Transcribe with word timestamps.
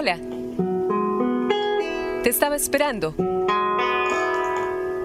Hola. 0.00 0.16
Te 2.22 2.30
estaba 2.30 2.54
esperando 2.54 3.16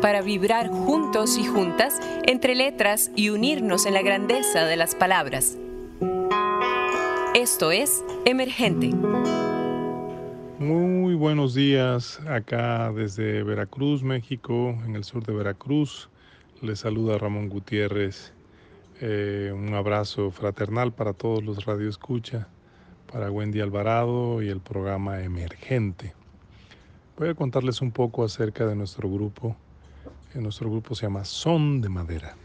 para 0.03 0.21
vibrar 0.21 0.69
juntos 0.69 1.35
y 1.39 1.45
juntas 1.45 1.99
entre 2.27 2.53
letras 2.53 3.09
y 3.15 3.29
unirnos 3.29 3.87
en 3.87 3.95
la 3.95 4.03
grandeza 4.03 4.65
de 4.65 4.75
las 4.75 4.93
palabras. 4.93 5.57
Esto 7.33 7.71
es 7.71 8.05
Emergente. 8.25 8.91
Muy 10.59 11.15
buenos 11.15 11.55
días 11.55 12.19
acá 12.27 12.91
desde 12.91 13.41
Veracruz, 13.41 14.03
México, 14.03 14.77
en 14.85 14.95
el 14.95 15.03
sur 15.03 15.25
de 15.25 15.33
Veracruz. 15.33 16.07
Les 16.61 16.81
saluda 16.81 17.17
Ramón 17.17 17.49
Gutiérrez. 17.49 18.31
Eh, 19.01 19.51
un 19.55 19.73
abrazo 19.73 20.29
fraternal 20.29 20.93
para 20.93 21.13
todos 21.13 21.43
los 21.43 21.65
radioescucha, 21.65 22.47
para 23.13 23.29
Wendy 23.29 23.61
Alvarado 23.61 24.41
y 24.41 24.49
el 24.49 24.59
programa 24.59 25.21
Emergente. 25.21 26.15
Voy 27.15 27.29
a 27.29 27.35
contarles 27.35 27.79
un 27.79 27.91
poco 27.91 28.23
acerca 28.23 28.65
de 28.65 28.75
nuestro 28.75 29.07
grupo. 29.07 29.55
Eh, 30.33 30.39
nuestro 30.39 30.67
grupo 30.67 30.95
se 30.95 31.03
llama 31.03 31.23
Son 31.23 31.79
de 31.79 31.89
Madera. 31.89 32.35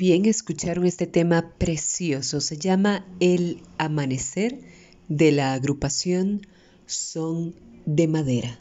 Bien, 0.00 0.24
escucharon 0.24 0.86
este 0.86 1.06
tema 1.06 1.52
precioso. 1.58 2.40
Se 2.40 2.56
llama 2.56 3.04
El 3.20 3.62
Amanecer 3.76 4.58
de 5.08 5.30
la 5.30 5.52
agrupación 5.52 6.40
Son 6.86 7.54
de 7.84 8.08
Madera. 8.08 8.58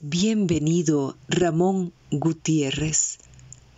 Bienvenido, 0.00 1.16
Ramón 1.28 1.92
Gutiérrez. 2.10 3.18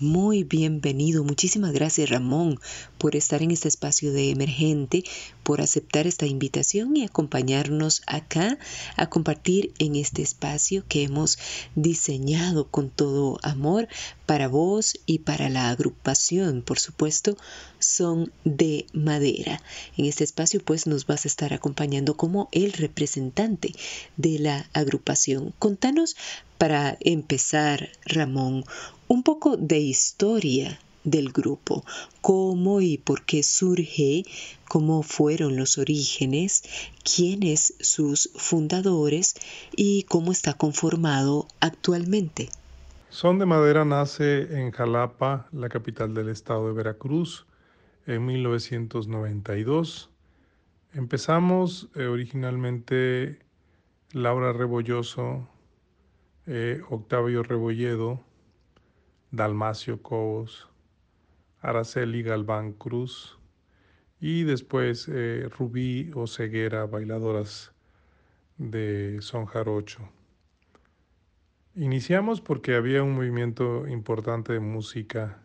Muy 0.00 0.44
bienvenido. 0.44 1.24
Muchísimas 1.24 1.72
gracias 1.72 2.08
Ramón 2.08 2.60
por 2.98 3.16
estar 3.16 3.42
en 3.42 3.50
este 3.50 3.66
espacio 3.66 4.12
de 4.12 4.30
emergente, 4.30 5.02
por 5.42 5.60
aceptar 5.60 6.06
esta 6.06 6.24
invitación 6.24 6.96
y 6.96 7.02
acompañarnos 7.02 8.02
acá 8.06 8.60
a 8.96 9.10
compartir 9.10 9.72
en 9.80 9.96
este 9.96 10.22
espacio 10.22 10.84
que 10.88 11.02
hemos 11.02 11.40
diseñado 11.74 12.68
con 12.68 12.90
todo 12.90 13.40
amor 13.42 13.88
para 14.24 14.46
vos 14.46 15.00
y 15.04 15.18
para 15.18 15.48
la 15.48 15.68
agrupación, 15.68 16.62
por 16.62 16.78
supuesto, 16.78 17.36
son 17.80 18.32
de 18.44 18.86
madera. 18.92 19.60
En 19.96 20.04
este 20.04 20.22
espacio 20.22 20.60
pues 20.64 20.86
nos 20.86 21.06
vas 21.06 21.24
a 21.24 21.28
estar 21.28 21.52
acompañando 21.52 22.16
como 22.16 22.48
el 22.52 22.72
representante 22.72 23.72
de 24.16 24.38
la 24.38 24.70
agrupación. 24.74 25.52
Contanos 25.58 26.14
para 26.56 26.98
empezar, 27.00 27.90
Ramón, 28.04 28.64
un 29.08 29.22
poco 29.22 29.56
de 29.56 29.78
historia 29.78 30.78
del 31.04 31.32
grupo, 31.32 31.84
cómo 32.20 32.80
y 32.80 32.98
por 32.98 33.24
qué 33.24 33.42
surge, 33.42 34.24
cómo 34.68 35.02
fueron 35.02 35.56
los 35.56 35.78
orígenes, 35.78 36.62
quiénes 37.02 37.74
sus 37.80 38.30
fundadores 38.36 39.34
y 39.74 40.02
cómo 40.04 40.32
está 40.32 40.54
conformado 40.54 41.46
actualmente. 41.60 42.50
Son 43.08 43.38
de 43.38 43.46
Madera 43.46 43.86
nace 43.86 44.60
en 44.60 44.70
Jalapa, 44.70 45.48
la 45.52 45.70
capital 45.70 46.12
del 46.12 46.28
estado 46.28 46.68
de 46.68 46.74
Veracruz, 46.74 47.46
en 48.06 48.26
1992. 48.26 50.10
Empezamos 50.92 51.88
eh, 51.94 52.06
originalmente 52.06 53.38
Laura 54.12 54.52
Rebolloso, 54.52 55.48
eh, 56.46 56.82
Octavio 56.88 57.42
Rebolledo, 57.42 58.20
Dalmacio 59.30 60.02
Cobos, 60.02 60.68
Araceli 61.60 62.22
Galván 62.22 62.72
Cruz 62.72 63.38
y 64.20 64.44
después 64.44 65.08
eh, 65.08 65.48
Rubí 65.58 66.10
Oceguera, 66.14 66.86
bailadoras 66.86 67.72
de 68.56 69.18
son 69.20 69.46
jarocho. 69.46 70.08
Iniciamos 71.74 72.40
porque 72.40 72.74
había 72.74 73.02
un 73.02 73.14
movimiento 73.14 73.86
importante 73.86 74.52
de 74.52 74.60
música 74.60 75.40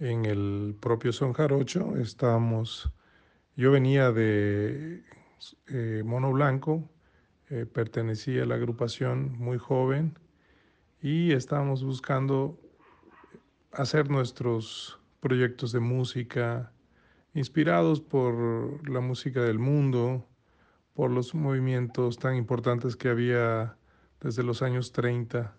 en 0.00 0.24
el 0.24 0.74
propio 0.80 1.12
son 1.12 1.32
jarocho. 1.32 1.96
Estábamos, 1.96 2.90
yo 3.56 3.70
venía 3.70 4.10
de 4.10 5.04
eh, 5.68 6.02
Mono 6.04 6.32
Blanco, 6.32 6.88
eh, 7.50 7.66
pertenecía 7.66 8.42
a 8.42 8.46
la 8.46 8.56
agrupación 8.56 9.38
muy 9.38 9.58
joven 9.58 10.18
y 11.00 11.32
estábamos 11.32 11.84
buscando 11.84 12.58
hacer 13.72 14.10
nuestros 14.10 14.98
proyectos 15.20 15.72
de 15.72 15.80
música 15.80 16.72
inspirados 17.34 18.00
por 18.00 18.88
la 18.88 19.00
música 19.00 19.42
del 19.42 19.58
mundo, 19.58 20.26
por 20.94 21.10
los 21.10 21.34
movimientos 21.34 22.18
tan 22.18 22.34
importantes 22.36 22.96
que 22.96 23.08
había 23.08 23.76
desde 24.20 24.42
los 24.42 24.62
años 24.62 24.92
30 24.92 25.54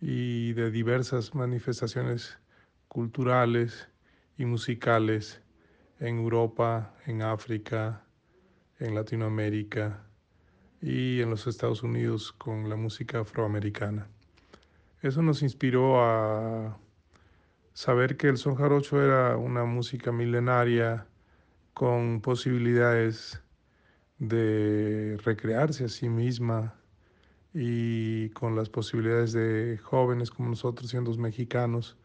y 0.00 0.52
de 0.52 0.70
diversas 0.70 1.34
manifestaciones 1.34 2.38
culturales 2.88 3.88
y 4.36 4.44
musicales 4.44 5.40
en 5.98 6.18
Europa, 6.18 6.94
en 7.06 7.22
África, 7.22 8.04
en 8.78 8.94
Latinoamérica 8.94 10.02
y 10.80 11.20
en 11.20 11.30
los 11.30 11.46
Estados 11.46 11.82
Unidos 11.82 12.32
con 12.32 12.68
la 12.68 12.76
música 12.76 13.20
afroamericana. 13.20 14.08
Eso 15.02 15.22
nos 15.22 15.42
inspiró 15.42 16.02
a 16.02 16.78
saber 17.72 18.16
que 18.16 18.28
el 18.28 18.38
son 18.38 18.56
jarocho 18.56 19.02
era 19.02 19.36
una 19.36 19.64
música 19.64 20.12
milenaria 20.12 21.06
con 21.74 22.20
posibilidades 22.20 23.42
de 24.18 25.18
recrearse 25.24 25.84
a 25.84 25.88
sí 25.88 26.08
misma 26.08 26.74
y 27.54 28.30
con 28.30 28.54
las 28.54 28.68
posibilidades 28.68 29.32
de 29.32 29.78
jóvenes 29.82 30.30
como 30.30 30.50
nosotros 30.50 30.90
siendo 30.90 31.12
mexicanos 31.16 31.96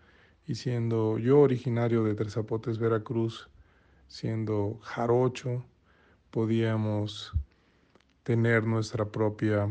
y 0.48 0.56
siendo 0.56 1.18
yo 1.18 1.40
originario 1.40 2.04
de 2.04 2.16
Tres 2.16 2.34
Zapotes, 2.34 2.78
Veracruz, 2.78 3.50
siendo 4.08 4.80
jarocho, 4.82 5.66
podíamos 6.32 7.34
tener 8.24 8.66
nuestra 8.66 9.06
propia, 9.06 9.70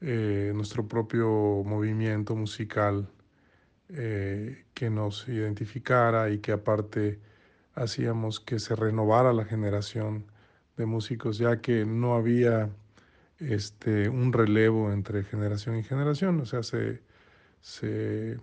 eh, 0.00 0.52
nuestro 0.54 0.86
propio 0.86 1.28
movimiento 1.64 2.36
musical 2.36 3.08
eh, 3.90 4.64
que 4.74 4.90
nos 4.90 5.28
identificara 5.28 6.30
y 6.30 6.38
que 6.38 6.52
aparte 6.52 7.20
hacíamos 7.74 8.40
que 8.40 8.58
se 8.58 8.76
renovara 8.76 9.32
la 9.32 9.44
generación 9.44 10.26
de 10.76 10.86
músicos, 10.86 11.38
ya 11.38 11.60
que 11.60 11.84
no 11.86 12.14
había 12.14 12.70
este, 13.38 14.08
un 14.08 14.32
relevo 14.32 14.92
entre 14.92 15.24
generación 15.24 15.76
y 15.78 15.82
generación, 15.82 16.40
o 16.40 16.46
sea, 16.46 16.62
se, 16.62 17.02
se 17.60 18.38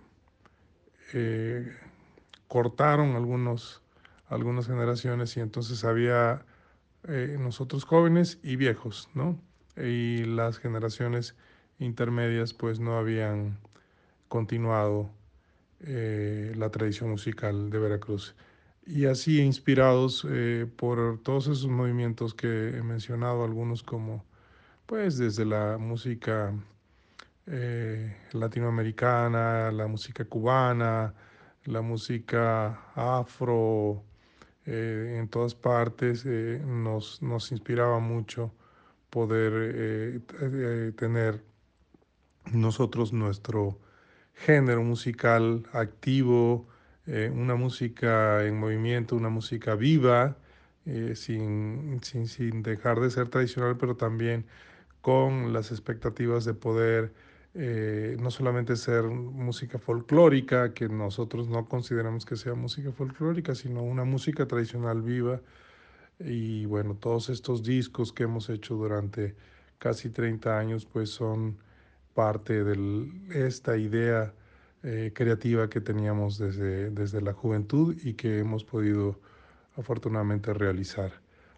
eh, 1.12 1.72
cortaron 2.48 3.14
algunos, 3.14 3.82
algunas 4.28 4.66
generaciones 4.66 5.36
y 5.36 5.40
entonces 5.40 5.84
había 5.84 6.44
eh, 7.08 7.36
nosotros 7.38 7.84
jóvenes 7.84 8.38
y 8.42 8.56
viejos, 8.56 9.08
¿no? 9.14 9.38
Y 9.76 10.24
las 10.24 10.58
generaciones 10.58 11.36
intermedias 11.78 12.54
pues 12.54 12.80
no 12.80 12.98
habían 12.98 13.58
continuado 14.28 15.10
eh, 15.80 16.52
la 16.56 16.70
tradición 16.70 17.10
musical 17.10 17.70
de 17.70 17.78
Veracruz. 17.78 18.34
Y 18.86 19.06
así 19.06 19.40
inspirados 19.40 20.26
eh, 20.30 20.66
por 20.76 21.20
todos 21.22 21.48
esos 21.48 21.68
movimientos 21.68 22.34
que 22.34 22.78
he 22.78 22.82
mencionado, 22.82 23.44
algunos 23.44 23.82
como 23.82 24.24
pues 24.86 25.18
desde 25.18 25.44
la 25.44 25.78
música 25.78 26.54
eh, 27.46 28.16
latinoamericana, 28.32 29.70
la 29.72 29.86
música 29.86 30.24
cubana, 30.24 31.14
la 31.64 31.82
música 31.82 32.92
afro, 32.94 34.04
en 34.66 35.28
todas 35.28 35.54
partes, 35.54 36.24
nos, 36.26 37.22
nos, 37.22 37.52
inspiraba 37.52 38.00
mucho 38.00 38.52
poder 39.10 40.22
tener 40.96 41.44
nosotros 42.52 43.12
nuestro 43.12 43.78
género 44.36 44.82
musical 44.84 45.64
activo, 45.72 46.68
eh, 47.06 47.30
una 47.34 47.56
música 47.56 48.44
en 48.44 48.58
movimiento, 48.58 49.16
una 49.16 49.30
música 49.30 49.74
viva, 49.74 50.36
eh, 50.86 51.14
sin, 51.16 52.00
sin, 52.02 52.28
sin, 52.28 52.62
dejar 52.62 53.00
de 53.00 53.10
ser 53.10 53.28
tradicional, 53.28 53.76
pero 53.78 53.96
también 53.96 54.46
con 55.00 55.52
las 55.52 55.72
expectativas 55.72 56.44
de 56.44 56.54
poder 56.54 57.12
eh, 57.54 58.16
no 58.20 58.30
solamente 58.30 58.76
ser 58.76 59.04
música 59.04 59.78
folclórica, 59.78 60.74
que 60.74 60.88
nosotros 60.88 61.48
no 61.48 61.66
consideramos 61.68 62.26
que 62.26 62.36
sea 62.36 62.54
música 62.54 62.92
folclórica, 62.92 63.54
sino 63.54 63.82
una 63.82 64.04
música 64.04 64.46
tradicional 64.46 65.02
viva. 65.02 65.40
Y 66.20 66.66
bueno, 66.66 66.94
todos 66.96 67.30
estos 67.30 67.62
discos 67.62 68.12
que 68.12 68.24
hemos 68.24 68.50
hecho 68.50 68.74
durante 68.76 69.36
casi 69.78 70.10
30 70.10 70.58
años, 70.58 70.86
pues 70.86 71.10
son 71.10 71.58
parte 72.16 72.64
de 72.64 73.46
esta 73.46 73.76
idea 73.76 74.32
eh, 74.82 75.12
creativa 75.14 75.68
que 75.68 75.80
teníamos 75.80 76.38
desde, 76.38 76.90
desde 76.90 77.20
la 77.20 77.34
juventud 77.34 77.94
y 78.02 78.14
que 78.14 78.38
hemos 78.38 78.64
podido 78.64 79.20
afortunadamente 79.76 80.54
realizar. 80.54 81.12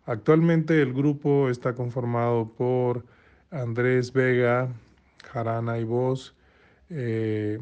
Actualmente 0.05 0.83
el 0.83 0.93
grupo 0.93 1.49
está 1.49 1.75
conformado 1.75 2.53
por 2.53 3.05
Andrés 3.51 4.13
Vega, 4.13 4.69
Jarana 5.31 5.79
y 5.79 5.85
voz, 5.85 6.35
eh, 6.91 7.61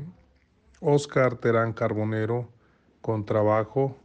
Oscar 0.81 1.37
Terán 1.37 1.75
Carbonero 1.75 2.49
con 3.03 3.27
trabajo, 3.27 3.97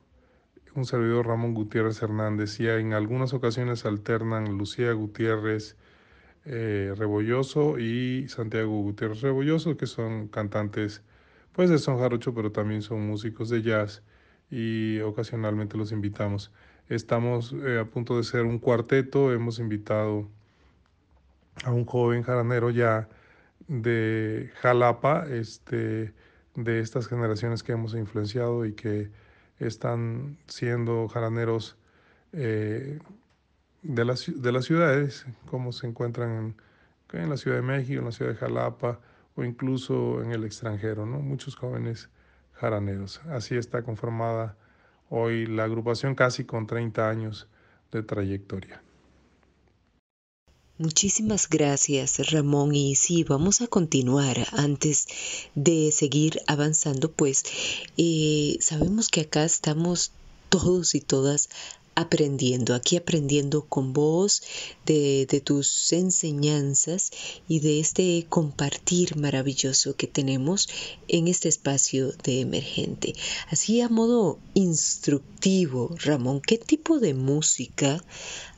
un 0.76 0.86
servidor 0.86 1.28
Ramón 1.28 1.54
Gutiérrez 1.54 2.02
Hernández 2.02 2.60
y 2.60 2.68
en 2.68 2.94
algunas 2.94 3.34
ocasiones 3.34 3.86
alternan 3.86 4.58
Lucía 4.58 4.92
Gutiérrez 4.92 5.78
eh, 6.46 6.94
Rebolloso 6.98 7.78
y 7.80 8.28
Santiago 8.30 8.82
Gutiérrez 8.82 9.22
Rebolloso, 9.22 9.78
que 9.78 9.88
son 9.88 10.28
cantantes 10.28 11.02
pues 11.54 11.70
de 11.70 11.78
son 11.78 12.00
jarocho, 12.00 12.34
pero 12.34 12.52
también 12.52 12.82
son 12.82 13.06
músicos 13.06 13.50
de 13.50 13.62
jazz 13.62 14.04
y 14.50 15.00
ocasionalmente 15.00 15.78
los 15.78 15.92
invitamos. 15.92 16.52
Estamos 16.90 17.54
eh, 17.54 17.80
a 17.80 17.86
punto 17.86 18.18
de 18.18 18.24
ser 18.24 18.44
un 18.44 18.60
cuarteto, 18.60 19.34
hemos 19.34 19.60
invitado 19.60 20.30
a 21.64 21.72
un 21.72 21.86
joven 21.86 22.24
jaranero 22.24 22.70
ya 22.70 23.10
de 23.68 24.52
Jalapa, 24.62 25.26
este, 25.30 26.14
de 26.56 26.80
estas 26.80 27.08
generaciones 27.08 27.64
que 27.64 27.74
hemos 27.74 27.94
influenciado 27.96 28.66
y 28.66 28.74
que 28.74 29.10
están 29.60 30.38
siendo 30.48 31.08
jaraneros 31.08 31.78
eh, 32.34 33.00
de, 33.82 34.06
las, 34.06 34.32
de 34.34 34.52
las 34.52 34.66
ciudades, 34.66 35.26
como 35.50 35.72
se 35.72 35.88
encuentran 35.88 36.56
en, 37.12 37.20
en, 37.20 37.30
la 37.30 37.38
Ciudad 37.38 37.58
de 37.58 37.64
México, 37.64 38.00
en 38.00 38.06
la 38.06 38.12
Ciudad 38.12 38.32
de 38.32 38.38
Jalapa 38.38 39.00
o 39.36 39.44
incluso 39.44 40.22
en 40.22 40.32
el 40.32 40.44
extranjero, 40.44 41.06
¿no? 41.06 41.20
muchos 41.20 41.56
jóvenes 41.56 42.10
jaraneros. 42.54 43.22
Así 43.30 43.56
está 43.56 43.84
conformada 43.84 44.56
hoy 45.10 45.46
la 45.46 45.66
agrupación 45.66 46.16
casi 46.16 46.46
con 46.46 46.68
30 46.68 47.10
años 47.10 47.48
de 47.92 48.04
trayectoria. 48.04 48.82
Muchísimas 50.78 51.48
gracias 51.48 52.32
Ramón 52.32 52.74
y 52.74 52.96
sí, 52.96 53.24
vamos 53.24 53.62
a 53.62 53.68
continuar 53.68 54.38
antes 54.52 55.06
de 55.54 55.92
seguir 55.92 56.42
avanzando, 56.48 57.12
pues 57.12 57.44
eh, 57.98 58.58
sabemos 58.62 59.10
que 59.10 59.22
acá 59.22 59.44
estamos 59.44 60.12
todos 60.50 60.96
y 60.96 61.02
todas 61.02 61.50
aprendiendo, 62.02 62.76
aquí 62.76 62.98
aprendiendo 62.98 63.66
con 63.66 63.94
vos 63.94 64.44
de, 64.86 65.42
tus 65.46 65.94
enseñanzas 65.94 67.12
y 67.48 67.60
de 67.62 67.80
este 67.80 68.26
compartir 68.30 69.16
maravilloso 69.16 69.96
que 69.96 70.08
tenemos 70.08 70.68
en 71.08 71.28
este 71.28 71.50
espacio 71.50 72.12
de 72.24 72.42
emergente. 72.42 73.16
Así 73.50 73.82
a 73.82 73.90
modo 73.90 74.40
instructivo, 74.54 75.96
Ramón, 76.04 76.42
¿qué 76.42 76.58
tipo 76.58 77.00
de 77.00 77.14
música 77.14 78.04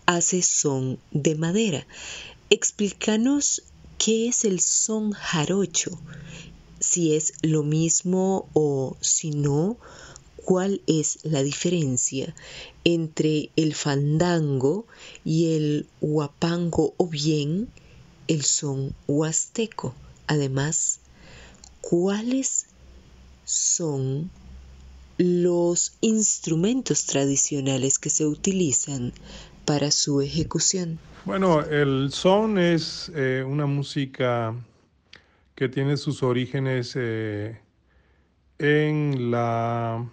hace 0.06 0.42
son 0.42 1.00
de 1.12 1.36
madera. 1.36 1.88
Explícanos 2.50 3.64
qué 3.98 4.28
es 4.28 4.46
el 4.46 4.60
son 4.60 5.12
jarocho, 5.12 6.00
si 6.80 7.16
es 7.16 7.34
lo 7.42 7.64
mismo 7.64 8.50
o 8.54 8.98
si 9.02 9.32
no, 9.32 9.78
cuál 10.44 10.82
es 10.88 11.20
la 11.24 11.44
diferencia 11.44 12.36
entre 12.84 13.50
el 13.56 13.74
fandango 13.74 14.86
y 15.24 15.56
el 15.56 15.88
huapango 16.02 16.94
o 16.98 17.08
bien 17.08 17.70
el 18.28 18.44
son 18.44 18.94
huasteco. 19.08 19.96
Además, 20.28 21.00
cuáles 21.82 22.68
son 23.46 24.32
los 25.18 25.94
instrumentos 26.02 27.06
tradicionales 27.06 28.00
que 28.00 28.10
se 28.10 28.26
utilizan 28.26 29.14
para 29.66 29.92
su 29.92 30.22
ejecución? 30.22 31.00
Bueno, 31.26 31.62
el 31.62 32.12
son 32.12 32.58
es 32.58 33.12
eh, 33.16 33.44
una 33.48 33.66
música 33.66 34.56
que 35.56 35.70
tiene 35.70 35.98
sus 35.98 36.24
orígenes 36.24 36.94
eh, 36.96 37.60
en 38.58 39.32
la 39.32 40.06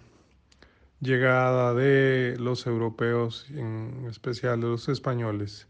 llegada 1.01 1.73
de 1.73 2.37
los 2.39 2.65
europeos, 2.67 3.47
en 3.49 4.05
especial 4.09 4.61
de 4.61 4.67
los 4.67 4.87
españoles, 4.87 5.67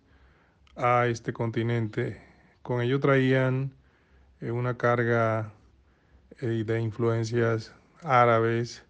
a 0.76 1.08
este 1.08 1.34
continente. 1.34 2.22
Con 2.62 2.82
ello 2.82 3.00
traían 3.00 3.74
eh, 4.42 4.52
una 4.52 4.78
carga 4.78 5.54
de 6.40 6.82
influencias 6.82 7.74
árabes, 8.02 8.84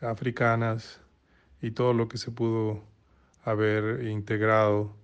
africanas 0.00 1.00
y 1.60 1.72
todo 1.72 1.92
lo 1.92 2.08
que 2.08 2.16
se 2.16 2.30
pudo 2.30 2.82
haber 3.44 4.06
integrado 4.06 4.94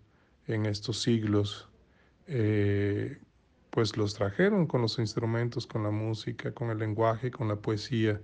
en 0.46 0.66
estos 0.66 1.02
siglos, 1.02 1.68
eh, 2.26 3.18
pues 3.70 3.96
los 3.96 4.14
trajeron 4.14 4.66
con 4.66 4.80
los 4.82 4.98
instrumentos, 4.98 5.66
con 5.66 5.82
la 5.82 5.90
música, 5.90 6.52
con 6.52 6.70
el 6.70 6.78
lenguaje, 6.78 7.30
con 7.30 7.48
la 7.48 7.56
poesía. 7.56 8.20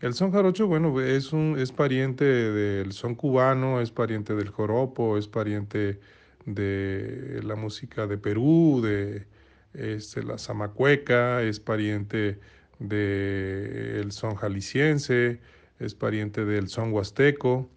El 0.00 0.12
son 0.12 0.30
jarocho, 0.30 0.66
bueno, 0.66 1.00
es, 1.00 1.32
un, 1.32 1.58
es 1.58 1.72
pariente 1.72 2.24
del 2.24 2.92
son 2.92 3.14
cubano, 3.14 3.80
es 3.80 3.90
pariente 3.90 4.34
del 4.34 4.50
joropo, 4.50 5.16
es 5.16 5.26
pariente 5.26 6.00
de 6.44 7.40
la 7.42 7.56
música 7.56 8.06
de 8.06 8.18
Perú, 8.18 8.82
de 8.84 9.26
este, 9.72 10.22
la 10.22 10.36
zamacueca, 10.38 11.42
es 11.42 11.60
pariente 11.60 12.38
del 12.78 14.12
son 14.12 14.34
jalisciense, 14.36 15.40
es 15.78 15.94
pariente 15.94 16.44
del 16.44 16.68
son 16.68 16.92
huasteco. 16.92 17.70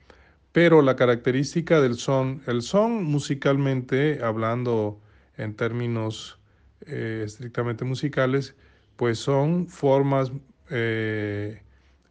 Pero 0.51 0.81
la 0.81 0.95
característica 0.97 1.79
del 1.79 1.95
son, 1.95 2.41
el 2.47 2.63
son 2.63 3.03
musicalmente, 3.05 4.19
hablando 4.23 4.99
en 5.38 5.55
términos 5.55 6.38
eh, 6.85 7.23
estrictamente 7.25 7.85
musicales, 7.85 8.55
pues 8.97 9.19
son 9.19 9.67
formas 9.67 10.31
eh, 10.69 11.61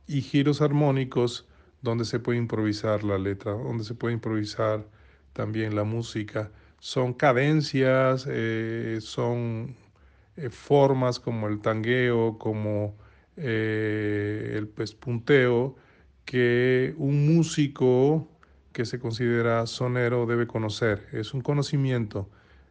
y 0.08 0.22
giros 0.22 0.60
armónicos 0.60 1.46
donde 1.82 2.04
se 2.04 2.18
puede 2.18 2.38
improvisar 2.38 3.04
la 3.04 3.18
letra, 3.18 3.52
donde 3.52 3.84
se 3.84 3.94
puede 3.94 4.14
improvisar 4.14 4.84
también 5.32 5.76
la 5.76 5.84
música. 5.84 6.50
Son 6.80 7.12
cadencias, 7.14 8.26
eh, 8.28 8.98
son 9.00 9.76
formas 10.50 11.20
como 11.20 11.48
el 11.48 11.60
tangueo, 11.60 12.38
como 12.38 12.96
el 13.36 14.68
pespunteo, 14.74 15.76
que 16.24 16.94
un 16.98 17.34
músico 17.34 18.28
que 18.72 18.84
se 18.84 18.98
considera 18.98 19.66
sonero 19.66 20.26
debe 20.26 20.46
conocer. 20.46 21.08
Es 21.12 21.34
un 21.34 21.40
conocimiento 21.40 22.28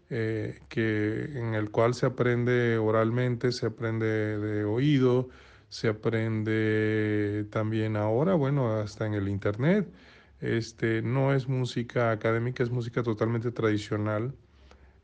eh, 0.10 0.60
que, 0.70 1.32
en 1.36 1.54
el 1.54 1.70
cual 1.70 1.94
se 1.94 2.06
aprende 2.06 2.78
oralmente, 2.78 3.52
se 3.52 3.66
aprende 3.66 4.06
de 4.38 4.64
oído, 4.64 5.28
se 5.70 5.90
aprende 5.90 7.46
también 7.52 7.96
ahora, 7.98 8.36
bueno, 8.36 8.74
hasta 8.74 9.06
en 9.06 9.14
el 9.14 9.28
internet. 9.28 9.92
Este, 10.42 11.02
no 11.02 11.34
es 11.34 11.48
música 11.48 12.12
académica, 12.12 12.64
es 12.64 12.70
música 12.72 13.04
totalmente 13.04 13.52
tradicional. 13.52 14.34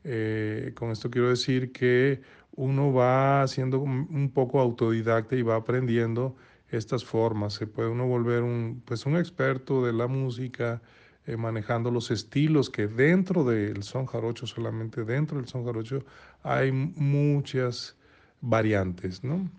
Eh, 0.04 0.72
con 0.76 0.90
esto 0.90 1.10
quiero 1.10 1.30
decir 1.30 1.72
que 1.72 2.22
uno 2.56 2.92
va 2.92 3.46
siendo 3.48 3.80
un 3.80 4.30
poco 4.32 4.60
autodidacta 4.60 5.36
y 5.36 5.42
va 5.42 5.56
aprendiendo 5.56 6.36
estas 6.70 7.04
formas. 7.04 7.54
Se 7.54 7.66
puede 7.66 7.88
uno 7.88 8.06
volver 8.06 8.42
un, 8.42 8.82
pues 8.84 9.06
un 9.06 9.16
experto 9.16 9.84
de 9.84 9.92
la 9.92 10.06
música, 10.06 10.82
eh, 11.26 11.36
manejando 11.36 11.90
los 11.90 12.10
estilos 12.10 12.70
que 12.70 12.86
dentro 12.86 13.44
del 13.44 13.82
son 13.82 14.06
jarocho, 14.06 14.46
solamente 14.46 15.04
dentro 15.04 15.38
del 15.38 15.48
son 15.48 15.64
jarocho, 15.64 16.04
hay 16.42 16.72
muchas 16.72 17.96
variantes, 18.40 19.24
¿no? 19.24 19.50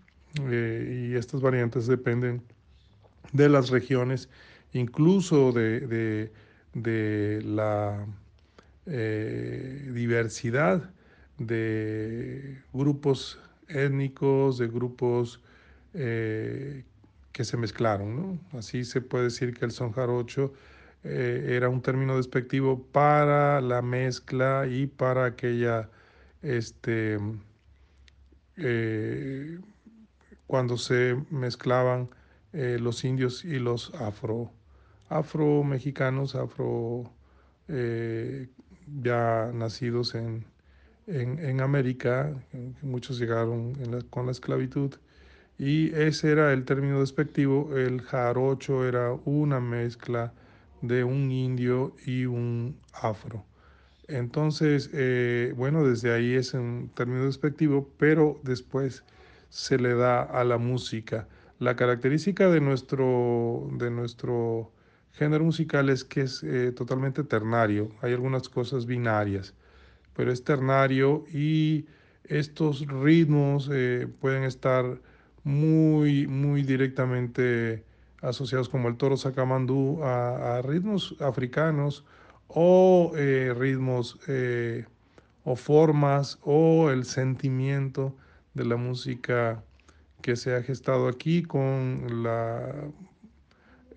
Eh, 0.43 1.10
y 1.10 1.15
estas 1.15 1.41
variantes 1.41 1.88
dependen 1.88 2.41
de 3.32 3.50
las 3.50 3.69
regiones, 3.69 4.30
incluso 4.74 5.52
de, 5.52 6.32
de, 6.74 7.41
la 7.43 8.06
eh, 8.86 9.91
diversidad 9.93 10.89
de 11.38 12.62
grupos 12.74 13.39
étnicos, 13.67 14.58
de 14.58 14.67
grupos 14.67 15.41
que 15.93 17.43
se 17.43 17.56
mezclaron. 17.58 18.39
Así 18.52 18.84
se 18.84 19.00
puede 19.00 19.26
decir 19.26 19.54
que 19.54 19.63
el 19.63 19.71
son 19.71 19.93
jarocho 19.93 20.54
eh, 21.08 21.56
era 21.56 21.69
un 21.69 21.82
término 21.84 22.17
despectivo 22.17 22.82
para 22.91 23.62
la 23.62 23.84
mezcla 23.84 24.65
y 24.67 24.88
para 24.88 25.26
aquella, 25.26 25.88
este, 26.41 27.19
eh, 28.58 29.60
cuando 30.47 30.77
se 30.77 31.17
mezclaban 31.29 32.10
eh, 32.53 32.77
los 32.79 33.03
indios 33.03 33.45
y 33.45 33.60
los 33.60 33.93
afro, 33.95 34.51
afro 35.10 35.63
mexicanos, 35.63 36.36
afro 36.36 37.12
ya 39.01 39.51
nacidos 39.51 40.13
en, 40.13 40.45
en, 41.08 41.62
América, 41.62 42.31
muchos 42.84 43.17
llegaron 43.17 43.73
con 44.10 44.27
la 44.27 44.31
esclavitud, 44.31 44.93
y 45.58 45.93
ese 45.95 46.31
era 46.31 46.51
el 46.53 46.65
término 46.65 46.99
despectivo, 46.99 47.75
el 47.77 48.01
jarocho 48.01 48.86
era 48.86 49.13
una 49.25 49.60
mezcla 49.60 50.34
de 50.81 51.03
un 51.03 51.31
indio 51.31 51.95
y 52.05 52.25
un 52.25 52.77
afro. 52.93 53.45
Entonces, 54.08 54.89
eh, 54.93 55.53
bueno, 55.55 55.84
desde 55.84 56.13
ahí 56.13 56.34
es 56.34 56.53
un 56.53 56.91
término 56.93 57.25
despectivo, 57.25 57.89
pero 57.97 58.39
después 58.43 59.03
se 59.56 59.78
le 59.78 59.96
da 59.96 60.22
a 60.22 60.44
la 60.44 60.58
música. 60.58 61.30
La 61.60 61.78
característica 61.78 62.50
de 62.50 62.60
nuestro, 62.60 63.70
de 63.72 63.89
nuestro 63.89 64.70
género 65.13 65.46
musical 65.46 65.89
es 65.89 66.04
que 66.04 66.24
es 66.24 66.44
eh, 66.44 66.74
totalmente 66.74 67.24
ternario. 67.24 67.89
Hay 68.02 68.12
algunas 68.12 68.50
cosas 68.50 68.86
binarias, 68.86 69.54
pero 70.13 70.34
es 70.34 70.44
ternario 70.44 71.24
y 71.34 71.86
estos 72.26 72.86
ritmos 72.86 73.70
eh, 73.72 74.10
pueden 74.20 74.44
estar 74.44 75.00
muy, 75.46 76.28
muy 76.28 76.63
directamente 76.63 77.86
asociados 78.22 78.68
como 78.68 78.89
el 78.89 78.98
toro 78.98 79.15
sacamandú 79.15 80.04
a, 80.04 80.62
ritmos 80.63 81.15
africanos 81.22 82.04
o 82.50 83.13
eh, 83.15 83.56
ritmos 83.58 84.20
o 85.46 85.56
formas 85.56 86.39
o 86.41 86.89
el 86.89 87.06
sentimiento 87.06 88.18
de 88.56 88.65
la 88.65 88.78
música 88.78 89.63
que 90.22 90.36
se 90.36 90.56
ha 90.56 90.63
gestado 90.63 91.08
aquí 91.08 91.44
con 91.44 92.24
la 92.24 92.74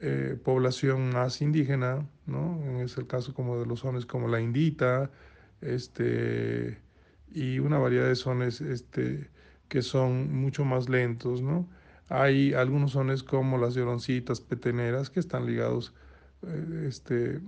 eh, 0.01 0.37
población 0.45 1.11
más 1.11 1.41
indígena, 1.41 2.07
¿no? 2.27 2.61
Es 2.83 2.99
el 2.99 3.07
caso 3.07 3.33
como 3.33 3.59
de 3.59 3.67
los 3.67 3.81
sones 3.81 4.05
como 4.05 4.29
la 4.29 4.41
indita, 4.41 5.11
este, 5.63 6.79
y 7.33 7.61
una 7.61 7.79
variedad 7.79 8.07
de 8.07 8.17
sones 8.17 8.61
este, 8.61 9.31
que 9.69 9.81
son 9.81 10.35
mucho 10.35 10.65
más 10.65 10.89
lentos, 10.89 11.41
¿no? 11.41 11.67
Hay 12.11 12.53
algunos 12.53 12.93
sones 12.93 13.23
como 13.23 13.59
las 13.59 13.75
lloroncitas 13.75 14.41
peteneras 14.41 15.11
que 15.11 15.21
están 15.21 15.47
ligados 15.47 15.95
eh, 16.47 16.85
este, 16.89 17.41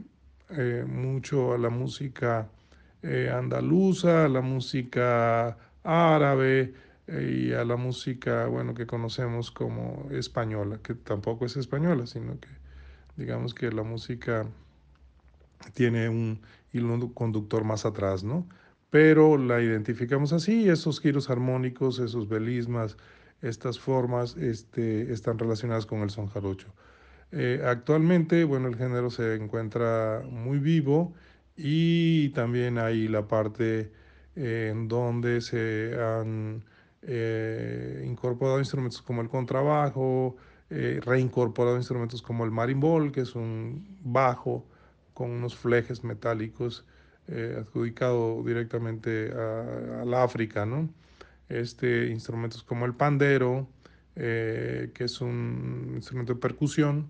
eh, 0.51 0.85
mucho 0.89 1.55
a 1.55 1.59
la 1.59 1.71
música 1.71 2.49
andaluza, 3.03 4.27
a 4.27 4.29
la 4.29 4.43
música 4.43 5.57
árabe 5.85 6.75
y 7.11 7.53
a 7.53 7.65
la 7.65 7.77
música, 7.77 8.47
bueno, 8.47 8.75
que 8.75 8.87
conocemos 8.87 9.51
como 9.51 10.09
española, 10.11 10.79
que 10.83 10.95
tampoco 10.95 11.47
es 11.47 11.57
española, 11.57 12.07
sino 12.07 12.39
que 12.39 12.49
digamos 13.17 13.55
que 13.55 13.71
la 13.73 13.83
música 13.83 14.47
tiene 15.75 16.09
un 16.09 16.41
conductor 17.15 17.65
más 17.65 17.85
atrás, 17.85 18.23
¿no? 18.25 18.47
pero 18.91 19.39
la 19.39 19.63
identificamos 19.63 20.33
así, 20.33 20.69
esos 20.69 21.01
giros 21.01 21.31
armónicos, 21.31 22.01
esos 22.01 22.29
belismas, 22.29 22.97
estas 23.41 23.79
formas 23.79 24.37
este, 24.37 25.13
están 25.13 25.39
relacionadas 25.39 25.87
con 25.87 26.01
el 26.01 26.11
son 26.11 26.27
jarocho. 26.27 26.69
Eh, 27.33 27.63
actualmente, 27.65 28.45
bueno, 28.45 28.69
el 28.69 28.77
género 28.77 29.11
se 29.11 29.37
encuentra 29.37 30.23
muy 30.29 30.59
vivo 30.59 31.15
y 31.57 32.31
también 32.31 32.79
hay 32.79 33.07
la 33.07 33.29
parte 33.29 33.93
eh, 34.35 34.69
en 34.73 34.89
donde 34.89 35.41
se 35.41 35.97
han 36.01 36.65
eh, 37.03 38.05
incorporado 38.07 38.59
instrumentos 38.59 39.03
como 39.03 39.23
el 39.23 39.29
contrabajo, 39.29 40.37
reincorporado 40.71 41.77
instrumentos 41.77 42.23
como 42.23 42.45
el 42.45 42.53
marimbol, 42.53 43.11
que 43.11 43.23
es 43.23 43.35
un 43.35 43.99
bajo 44.05 44.65
con 45.15 45.31
unos 45.33 45.57
flejes 45.57 46.05
metálicos 46.05 46.85
eh, 47.33 47.57
adjudicado 47.61 48.43
directamente 48.43 49.31
al 49.33 50.15
África, 50.15 50.67
¿no? 50.67 50.89
Este, 51.49 52.09
instrumentos 52.09 52.65
como 52.65 52.87
el 52.87 52.95
pandero, 52.95 53.69
eh, 54.17 54.91
que 54.95 55.05
es 55.05 55.21
un 55.21 55.93
instrumento 55.95 56.35
de 56.35 56.41
percusión, 56.41 57.09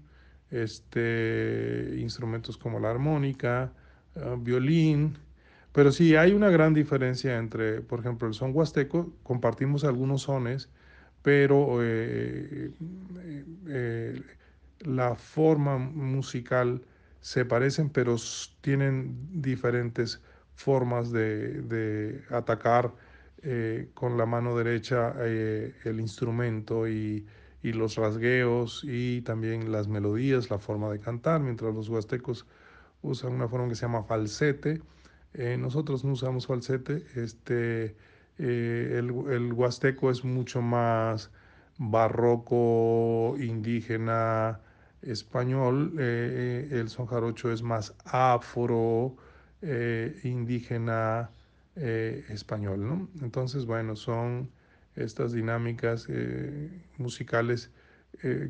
este, 0.51 1.95
instrumentos 1.99 2.59
como 2.59 2.81
la 2.81 2.91
armónica, 2.91 3.73
ah, 4.17 4.37
violín, 4.39 5.17
pero 5.73 5.93
sí 5.93 6.17
hay 6.17 6.33
una 6.33 6.51
gran 6.51 6.75
diferencia 6.75 7.39
entre, 7.39 7.81
por 7.81 8.01
ejemplo, 8.01 8.29
el 8.29 8.35
son 8.35 8.55
huasteco, 8.55 9.13
compartimos 9.23 9.85
algunos 9.85 10.23
sones, 10.23 10.69
pero 11.23 11.79
eh, 11.81 12.73
la 14.81 15.15
forma 15.15 15.79
musical 15.79 16.83
se 17.21 17.45
parecen, 17.45 17.91
pero 17.91 18.17
tienen 18.63 19.43
diferentes 19.43 20.21
formas 20.55 21.11
de, 21.13 22.23
atacar 22.31 22.93
eh, 23.43 23.91
con 23.95 24.19
la 24.19 24.27
mano 24.27 24.57
derecha 24.57 25.15
eh, 25.21 25.75
el 25.85 26.01
instrumento 26.01 26.89
y, 26.89 27.27
los 27.63 27.97
rasgueos 27.97 28.83
y 28.85 29.21
también 29.21 29.71
las 29.71 29.87
melodías, 29.87 30.51
la 30.51 30.59
forma 30.59 30.91
de 30.91 30.99
cantar, 30.99 31.43
mientras 31.43 31.75
los 31.75 31.91
huastecos 31.91 32.47
usan 33.03 33.33
una 33.33 33.49
forma 33.49 33.69
que 33.69 33.75
se 33.75 33.83
llama 33.83 34.03
falsete. 34.05 34.81
Eh, 35.35 35.57
nosotros 35.59 36.05
no 36.05 36.13
usamos 36.13 36.47
falsete, 36.47 37.05
este, 37.17 37.97
el, 38.39 39.13
el 39.31 39.53
huasteco 39.53 40.11
es 40.11 40.25
mucho 40.25 40.63
más 40.63 41.31
barroco, 41.79 43.37
indígena, 43.39 44.61
español, 45.03 45.95
eh, 45.99 46.69
eh, 46.71 46.79
el 46.81 46.89
son 46.89 47.07
jarocho 47.07 47.51
es 47.53 47.63
más 47.63 47.95
afro, 48.05 49.17
eh, 49.63 50.19
indígena, 50.25 51.31
español, 51.77 52.87
¿no? 52.87 53.09
Entonces, 53.23 53.65
bueno, 53.65 53.97
son 53.97 54.51
estas 54.97 55.33
dinámicas 55.33 56.09
musicales 56.99 57.71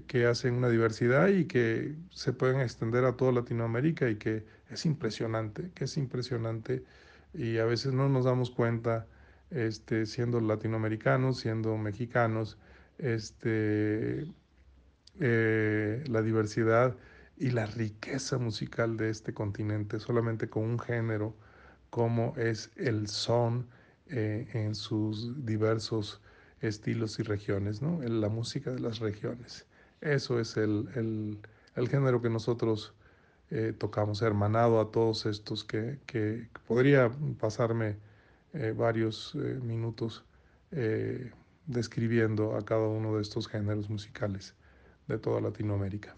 que 0.09 0.27
hacen 0.27 0.55
una 0.55 0.69
diversidad 0.69 1.29
y 1.29 1.45
que 1.45 1.95
se 2.11 2.33
pueden 2.33 2.61
extender 2.61 3.05
a 3.05 3.13
toda 3.17 3.31
Latinoamérica 3.31 4.11
y 4.11 4.17
que 4.17 4.45
es 4.71 4.87
impresionante, 4.87 5.71
que 5.75 5.85
es 5.85 5.97
impresionante 5.97 6.85
y 7.35 7.59
a 7.59 7.65
veces 7.65 7.93
no 7.93 8.09
nos 8.09 8.25
damos 8.25 8.51
cuenta, 8.51 9.07
este, 9.51 10.07
siendo 10.07 10.41
latinoamericanos, 10.41 11.39
siendo 11.41 11.77
mexicanos, 11.77 12.59
este, 12.99 14.27
eh, 15.21 16.05
la 16.07 16.23
diversidad 16.23 16.97
y 17.37 17.51
la 17.51 17.67
riqueza 17.67 18.39
musical 18.39 18.97
de 18.97 19.11
este 19.11 19.33
continente 19.33 19.99
solamente 19.99 20.49
con 20.49 20.65
un 20.65 20.79
género 20.79 21.35
como 21.91 22.35
es 22.37 22.71
el 22.77 23.09
son 23.09 23.67
eh, 24.07 24.49
en 24.53 24.75
sus 24.75 25.45
diversos 25.45 26.21
estilos 26.61 27.19
y 27.19 27.23
regiones, 27.23 27.83
¿no? 27.83 28.01
la 28.03 28.29
música 28.29 28.71
de 28.71 28.81
las 28.81 28.99
regiones. 28.99 29.67
Eso 30.01 30.41
es 30.41 30.57
el, 30.57 31.39
género 31.89 32.23
que 32.23 32.31
nosotros 32.31 32.95
eh, 33.51 33.75
tocamos, 33.77 34.23
hermanado 34.23 34.81
a 34.81 34.91
todos 34.91 35.27
estos 35.27 35.65
que, 35.65 35.99
que 36.07 36.49
podría 36.67 37.11
pasarme 37.39 37.97
varios 38.75 39.37
minutos 39.63 40.25
describiendo 41.67 42.57
a 42.57 42.65
cada 42.65 42.89
uno 42.89 43.15
de 43.15 43.23
estos 43.23 43.47
géneros 43.47 43.89
musicales 43.89 44.57
de 45.07 45.19
toda 45.19 45.41
Latinoamérica. 45.41 46.17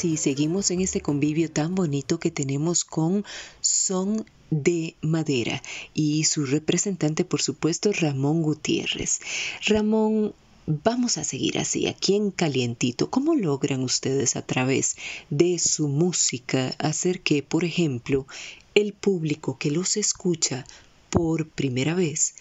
Sí, 0.00 0.16
seguimos 0.16 0.70
en 0.70 0.80
este 0.80 1.02
convivio 1.02 1.50
tan 1.50 1.74
bonito 1.74 2.18
que 2.18 2.30
tenemos 2.30 2.86
con 2.86 3.22
Son 3.60 4.24
de 4.50 4.94
Madera 5.02 5.62
y 5.92 6.24
su 6.24 6.46
representante, 6.46 7.26
por 7.26 7.42
supuesto, 7.42 7.92
Ramón 7.92 8.40
Gutiérrez. 8.40 9.20
Ramón, 9.66 10.32
vamos 10.66 11.18
a 11.18 11.24
seguir 11.24 11.58
así, 11.58 11.86
aquí 11.86 12.14
en 12.14 12.30
Calientito. 12.30 13.10
¿Cómo 13.10 13.34
logran 13.34 13.82
ustedes 13.82 14.36
a 14.36 14.46
través 14.46 14.96
de 15.28 15.58
su 15.58 15.86
música 15.88 16.74
hacer 16.78 17.20
que, 17.20 17.42
por 17.42 17.64
ejemplo, 17.64 18.26
el 18.74 18.94
público 18.94 19.58
que 19.58 19.70
los 19.70 19.98
escucha 19.98 20.64
por 21.10 21.46
primera 21.46 21.94
vez 21.94 22.36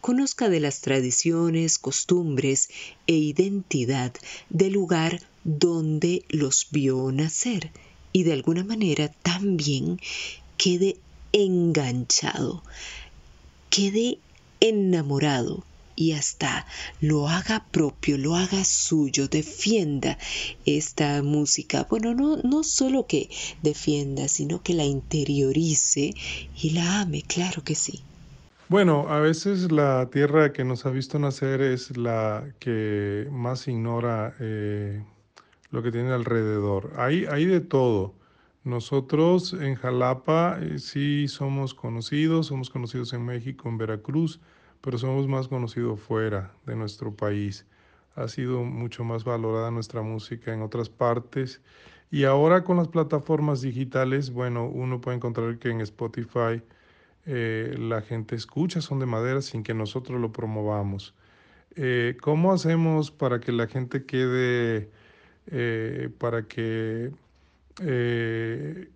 conozca 0.00 0.48
de 0.48 0.60
las 0.60 0.80
tradiciones, 0.80 1.78
costumbres 1.78 2.68
e 3.08 3.16
identidad 3.16 4.14
del 4.48 4.74
lugar 4.74 5.20
donde 5.44 6.24
los 6.28 6.68
vio 6.70 7.10
nacer 7.12 7.70
y 8.12 8.24
de 8.24 8.32
alguna 8.32 8.64
manera 8.64 9.08
también 9.08 10.00
quede 10.56 10.96
enganchado, 11.32 12.62
quede 13.70 14.18
enamorado 14.60 15.64
y 15.96 16.12
hasta 16.12 16.66
lo 17.00 17.28
haga 17.28 17.66
propio, 17.70 18.16
lo 18.16 18.34
haga 18.34 18.64
suyo, 18.64 19.28
defienda 19.28 20.16
esta 20.64 21.22
música. 21.22 21.86
Bueno, 21.90 22.14
no, 22.14 22.38
no 22.38 22.62
solo 22.62 23.06
que 23.06 23.28
defienda, 23.62 24.26
sino 24.28 24.62
que 24.62 24.72
la 24.72 24.84
interiorice 24.84 26.14
y 26.60 26.70
la 26.70 27.00
ame, 27.00 27.22
claro 27.22 27.62
que 27.62 27.74
sí. 27.74 28.02
Bueno, 28.68 29.08
a 29.08 29.18
veces 29.20 29.72
la 29.72 30.08
tierra 30.10 30.52
que 30.52 30.64
nos 30.64 30.86
ha 30.86 30.90
visto 30.90 31.18
nacer 31.18 31.60
es 31.60 31.96
la 31.96 32.54
que 32.60 33.26
más 33.30 33.66
ignora 33.68 34.34
eh, 34.40 35.02
lo 35.70 35.82
que 35.82 35.92
tiene 35.92 36.12
alrededor. 36.12 36.92
Hay, 36.96 37.26
hay 37.26 37.44
de 37.46 37.60
todo. 37.60 38.14
Nosotros 38.64 39.54
en 39.54 39.74
Jalapa 39.74 40.58
eh, 40.60 40.78
sí 40.78 41.28
somos 41.28 41.74
conocidos, 41.74 42.48
somos 42.48 42.68
conocidos 42.68 43.12
en 43.14 43.24
México, 43.24 43.68
en 43.68 43.78
Veracruz, 43.78 44.40
pero 44.82 44.98
somos 44.98 45.28
más 45.28 45.48
conocidos 45.48 46.00
fuera 46.00 46.52
de 46.66 46.76
nuestro 46.76 47.14
país. 47.14 47.66
Ha 48.16 48.28
sido 48.28 48.62
mucho 48.64 49.04
más 49.04 49.24
valorada 49.24 49.70
nuestra 49.70 50.02
música 50.02 50.52
en 50.52 50.62
otras 50.62 50.90
partes. 50.90 51.62
Y 52.10 52.24
ahora 52.24 52.64
con 52.64 52.76
las 52.76 52.88
plataformas 52.88 53.62
digitales, 53.62 54.30
bueno, 54.30 54.66
uno 54.66 55.00
puede 55.00 55.16
encontrar 55.16 55.58
que 55.58 55.70
en 55.70 55.80
Spotify 55.80 56.62
eh, 57.26 57.76
la 57.78 58.02
gente 58.02 58.34
escucha 58.34 58.80
Son 58.80 58.98
de 58.98 59.06
Madera 59.06 59.40
sin 59.42 59.62
que 59.62 59.74
nosotros 59.74 60.20
lo 60.20 60.32
promovamos. 60.32 61.14
Eh, 61.76 62.16
¿Cómo 62.20 62.52
hacemos 62.52 63.10
para 63.10 63.40
que 63.40 63.52
la 63.52 63.68
gente 63.68 64.04
quede 64.04 64.90
eh, 65.52 66.10
para 66.18 66.46
que 66.46 67.10
eh, 67.82 68.90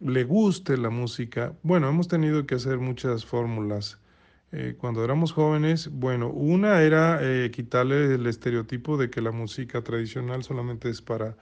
le 0.00 0.24
guste 0.24 0.76
la 0.76 0.90
música. 0.90 1.54
Bueno, 1.62 1.88
hemos 1.88 2.08
tenido 2.08 2.46
que 2.46 2.56
hacer 2.56 2.78
muchas 2.78 3.24
fórmulas. 3.24 4.00
Eh, 4.52 4.74
cuando 4.76 5.04
éramos 5.04 5.32
jóvenes, 5.32 5.88
bueno, 5.92 6.28
una 6.30 6.82
era 6.82 7.20
quitarle 7.52 8.14
el 8.14 8.26
estereotipo 8.26 8.96
de 8.96 9.08
que 9.10 9.20
la 9.20 9.30
música 9.30 9.82
tradicional 9.82 10.42
solamente 10.42 10.90
es 10.90 11.00
para 11.00 11.36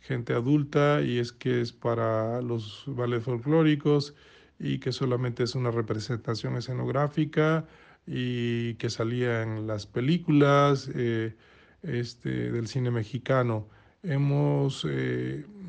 gente 0.00 0.32
adulta 0.32 1.02
y 1.02 1.18
es 1.18 1.32
que 1.32 1.60
es 1.60 1.72
para 1.72 2.40
los 2.40 2.84
ballets 2.86 3.24
folclóricos 3.24 4.14
y 4.58 4.78
que 4.78 4.92
solamente 4.92 5.42
es 5.42 5.54
una 5.54 5.70
representación 5.70 6.56
escenográfica 6.56 7.66
y 8.06 8.74
que 8.74 8.88
salía 8.88 9.42
en 9.42 9.66
las 9.66 9.86
películas 9.86 10.88
este, 11.82 12.50
del 12.50 12.66
cine 12.66 12.90
mexicano. 12.90 13.68
Hemos 14.06 14.86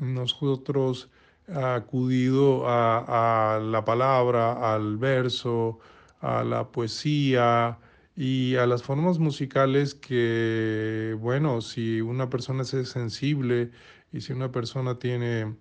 nosotros 0.00 1.10
acudido 1.54 2.64
a, 2.66 3.60
la 3.62 3.84
palabra, 3.84 4.74
al 4.74 4.96
verso, 4.96 5.78
a 6.20 6.44
la 6.44 6.70
poesía 6.70 7.78
y 8.16 8.56
a 8.56 8.66
las 8.66 8.82
formas 8.82 9.18
musicales 9.18 9.94
que, 9.94 11.16
bueno, 11.20 11.60
si 11.60 12.00
una 12.00 12.28
persona 12.30 12.62
es 12.62 12.70
sensible 12.88 13.70
y 14.12 14.20
si 14.20 14.32
una 14.32 14.50
persona 14.52 14.98
tiene 14.98 15.56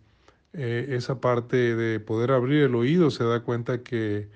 eh, 0.54 0.88
esa 0.90 1.22
parte 1.22 1.76
de 1.76 2.00
poder 2.00 2.32
abrir 2.32 2.64
el 2.64 2.76
oído, 2.76 3.12
se 3.12 3.24
da 3.24 3.42
cuenta 3.44 3.84
que, 3.84 4.30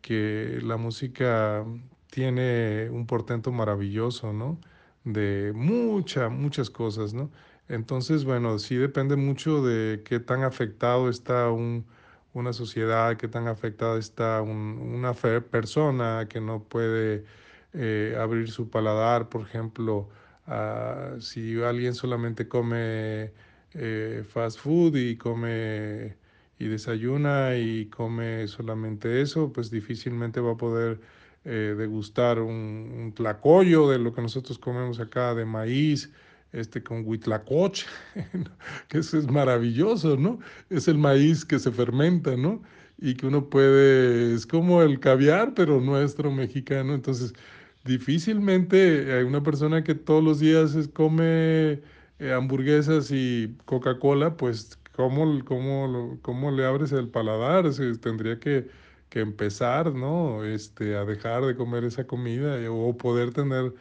que 0.00 0.60
la 0.62 0.76
música 0.76 1.64
tiene 2.10 2.88
un 2.90 3.06
portento 3.06 3.52
maravilloso, 3.52 4.32
¿no? 4.32 4.60
De 5.04 5.52
muchas, 5.54 6.30
muchas 6.30 6.70
cosas, 6.70 7.14
¿no? 7.14 7.30
Entonces, 7.68 8.24
bueno, 8.24 8.58
sí 8.58 8.76
depende 8.76 9.16
mucho 9.16 9.62
de 9.62 10.02
qué 10.04 10.20
tan 10.20 10.42
afectado 10.42 11.08
está 11.10 11.50
una 11.50 12.52
sociedad, 12.52 13.16
qué 13.16 13.28
tan 13.28 13.46
afectada 13.48 13.98
está 13.98 14.42
una 14.42 15.12
persona 15.14 16.26
que 16.28 16.40
no 16.40 16.62
puede 16.64 17.24
eh, 17.74 18.16
abrir 18.18 18.50
su 18.50 18.70
paladar, 18.70 19.28
por 19.28 19.42
ejemplo, 19.42 20.08
ah, 20.46 21.16
si 21.20 21.60
alguien 21.62 21.94
solamente 21.94 22.48
come 22.48 23.32
eh, 23.74 24.24
fast 24.28 24.58
food 24.60 24.96
y 24.96 25.16
come 25.16 26.16
y 26.58 26.66
desayuna 26.68 27.56
y 27.56 27.86
come 27.86 28.48
solamente 28.48 29.20
eso, 29.20 29.52
pues 29.52 29.70
difícilmente 29.70 30.40
va 30.40 30.52
a 30.52 30.56
poder 30.56 31.00
eh, 31.44 31.74
degustar 31.78 32.40
un, 32.40 32.92
un, 32.96 33.12
tlacoyo 33.14 33.88
de 33.88 33.98
lo 33.98 34.12
que 34.12 34.22
nosotros 34.22 34.58
comemos 34.58 34.98
acá 35.00 35.34
de 35.34 35.44
maíz, 35.44 36.12
este, 36.52 36.82
con 36.82 37.06
huitlacoche, 37.06 37.86
que 38.88 38.98
eso 38.98 39.18
es 39.18 39.30
maravilloso, 39.30 40.16
¿no? 40.16 40.38
Es 40.70 40.88
el 40.88 40.98
maíz 40.98 41.44
que 41.44 41.58
se 41.58 41.70
fermenta, 41.70 42.36
¿no? 42.36 42.62
Y 42.98 43.14
que 43.14 43.26
uno 43.26 43.48
puede, 43.48 44.34
es 44.34 44.46
como 44.46 44.82
el 44.82 45.00
caviar, 45.00 45.54
pero 45.54 45.80
nuestro 45.80 46.30
mexicano. 46.32 46.94
Entonces, 46.94 47.34
difícilmente 47.84 49.12
hay 49.12 49.24
una 49.24 49.42
persona 49.42 49.84
que 49.84 49.94
todos 49.94 50.22
los 50.24 50.40
días 50.40 50.76
come 50.94 51.80
eh, 52.18 52.32
hamburguesas 52.32 53.10
y 53.12 53.56
Coca-Cola, 53.64 54.36
pues, 54.36 54.78
¿cómo, 54.96 55.44
cómo, 55.44 56.18
cómo 56.22 56.50
le 56.50 56.64
abres 56.66 56.92
el 56.92 57.08
paladar? 57.08 57.72
Se, 57.72 57.96
tendría 57.98 58.40
que, 58.40 58.68
que 59.08 59.20
empezar, 59.20 59.94
¿no? 59.94 60.44
Este, 60.44 60.96
a 60.96 61.04
dejar 61.04 61.44
de 61.46 61.56
comer 61.56 61.84
esa 61.84 62.06
comida 62.06 62.58
o 62.70 62.96
poder 62.96 63.32
tener 63.32 63.74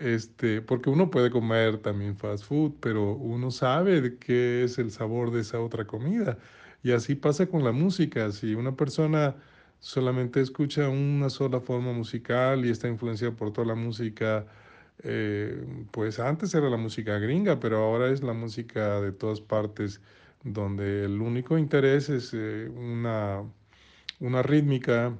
este, 0.00 0.62
porque 0.62 0.90
uno 0.90 1.10
puede 1.10 1.30
comer 1.30 1.78
también 1.78 2.16
fast 2.16 2.44
food, 2.44 2.72
pero 2.80 3.12
uno 3.14 3.50
sabe 3.50 4.00
de 4.00 4.18
qué 4.18 4.64
es 4.64 4.78
el 4.78 4.90
sabor 4.90 5.30
de 5.30 5.42
esa 5.42 5.60
otra 5.60 5.86
comida. 5.86 6.38
Y 6.82 6.92
así 6.92 7.14
pasa 7.14 7.46
con 7.46 7.64
la 7.64 7.72
música. 7.72 8.32
Si 8.32 8.54
una 8.54 8.74
persona 8.76 9.36
solamente 9.78 10.40
escucha 10.40 10.88
una 10.88 11.30
sola 11.30 11.60
forma 11.60 11.92
musical 11.92 12.64
y 12.64 12.70
está 12.70 12.88
influenciada 12.88 13.36
por 13.36 13.52
toda 13.52 13.66
la 13.68 13.74
música, 13.74 14.46
eh, 15.02 15.64
pues 15.90 16.18
antes 16.18 16.54
era 16.54 16.70
la 16.70 16.76
música 16.78 17.18
gringa, 17.18 17.60
pero 17.60 17.78
ahora 17.78 18.10
es 18.10 18.22
la 18.22 18.32
música 18.32 19.00
de 19.02 19.12
todas 19.12 19.40
partes, 19.42 20.00
donde 20.44 21.04
el 21.04 21.20
único 21.20 21.58
interés 21.58 22.08
es 22.08 22.32
eh, 22.34 22.70
una, 22.74 23.42
una 24.20 24.42
rítmica 24.42 25.14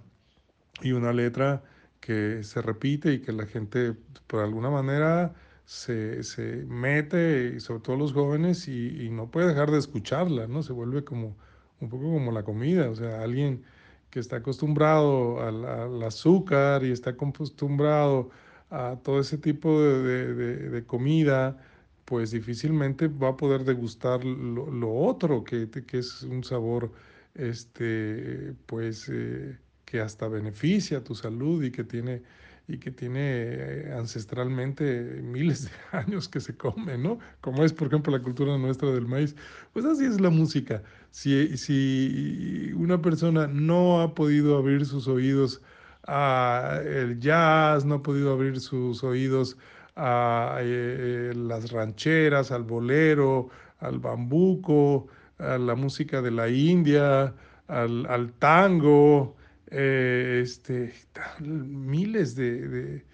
y 0.82 0.92
una 0.92 1.12
letra 1.12 1.62
que 2.10 2.42
se 2.42 2.60
repite 2.60 3.12
y 3.12 3.20
que 3.20 3.30
la 3.32 3.46
gente 3.46 3.94
por 4.26 4.40
alguna 4.40 4.68
manera 4.68 5.32
se, 5.64 6.24
se 6.24 6.64
mete, 6.66 7.54
y 7.56 7.60
sobre 7.60 7.82
todo 7.82 7.96
los 7.96 8.12
jóvenes, 8.12 8.66
y, 8.66 9.08
no 9.10 9.30
puede 9.30 9.48
dejar 9.48 9.70
de 9.70 9.78
escucharla, 9.78 10.48
¿no? 10.48 10.64
Se 10.64 10.72
vuelve 10.72 11.04
como 11.04 11.36
un 11.80 11.88
poco 11.88 12.04
como 12.04 12.32
la 12.32 12.42
comida, 12.42 12.90
o 12.90 12.96
sea, 12.96 13.22
alguien 13.22 13.62
que 14.10 14.18
está 14.18 14.36
acostumbrado 14.38 15.40
al, 15.40 16.02
azúcar 16.02 16.84
y 16.84 16.90
está 16.90 17.10
acostumbrado 17.10 18.30
a 18.70 18.96
todo 19.04 19.20
ese 19.20 19.38
tipo 19.38 19.80
de, 19.80 20.34
de, 20.34 20.84
comida, 20.86 21.58
pues 22.06 22.32
difícilmente 22.32 23.06
va 23.06 23.28
a 23.30 23.36
poder 23.36 23.64
degustar 23.64 24.24
lo, 24.24 24.68
lo 24.70 24.92
otro, 24.94 25.44
que, 25.44 25.70
que, 25.70 25.98
es 25.98 26.22
un 26.24 26.42
sabor, 26.42 26.92
este, 27.34 28.54
pues... 28.66 29.08
Eh, 29.08 29.56
que 29.90 30.00
hasta 30.00 30.28
beneficia 30.28 31.02
tu 31.02 31.16
salud 31.16 31.64
y 31.64 31.72
que 31.72 31.82
tiene 31.82 32.22
y 32.68 32.78
que 32.78 32.92
tiene 32.92 33.20
eh, 33.22 33.94
ancestralmente 33.98 34.84
miles 35.24 35.64
de 35.64 35.70
años 35.98 36.28
que 36.28 36.38
se 36.38 36.56
come, 36.56 36.96
¿no? 36.96 37.18
Como 37.40 37.64
es, 37.64 37.72
por 37.72 37.88
ejemplo, 37.88 38.16
la 38.16 38.22
cultura 38.22 38.56
nuestra 38.58 38.92
del 38.92 39.08
maíz. 39.08 39.34
Pues 39.72 39.84
así 39.84 40.04
es 40.04 40.20
la 40.20 40.30
música. 40.30 40.80
Si, 41.10 41.56
si 41.56 42.72
una 42.76 43.02
persona 43.02 43.48
no 43.48 44.00
ha 44.00 44.14
podido 44.14 44.56
abrir 44.56 44.86
sus 44.86 45.08
oídos 45.08 45.60
al 46.04 47.18
jazz, 47.18 47.84
no 47.84 47.96
ha 47.96 48.02
podido 48.04 48.32
abrir 48.32 48.60
sus 48.60 49.02
oídos 49.02 49.56
a 49.96 50.58
eh, 50.60 51.32
las 51.34 51.72
rancheras, 51.72 52.52
al 52.52 52.62
bolero, 52.62 53.48
al 53.80 53.98
bambuco, 53.98 55.08
a 55.38 55.58
la 55.58 55.74
música 55.74 56.22
de 56.22 56.30
la 56.30 56.48
India, 56.48 57.34
al, 57.66 58.06
al 58.06 58.32
tango, 58.34 59.34
eh, 59.70 60.40
este, 60.42 60.92
miles 61.40 62.34
de, 62.34 63.04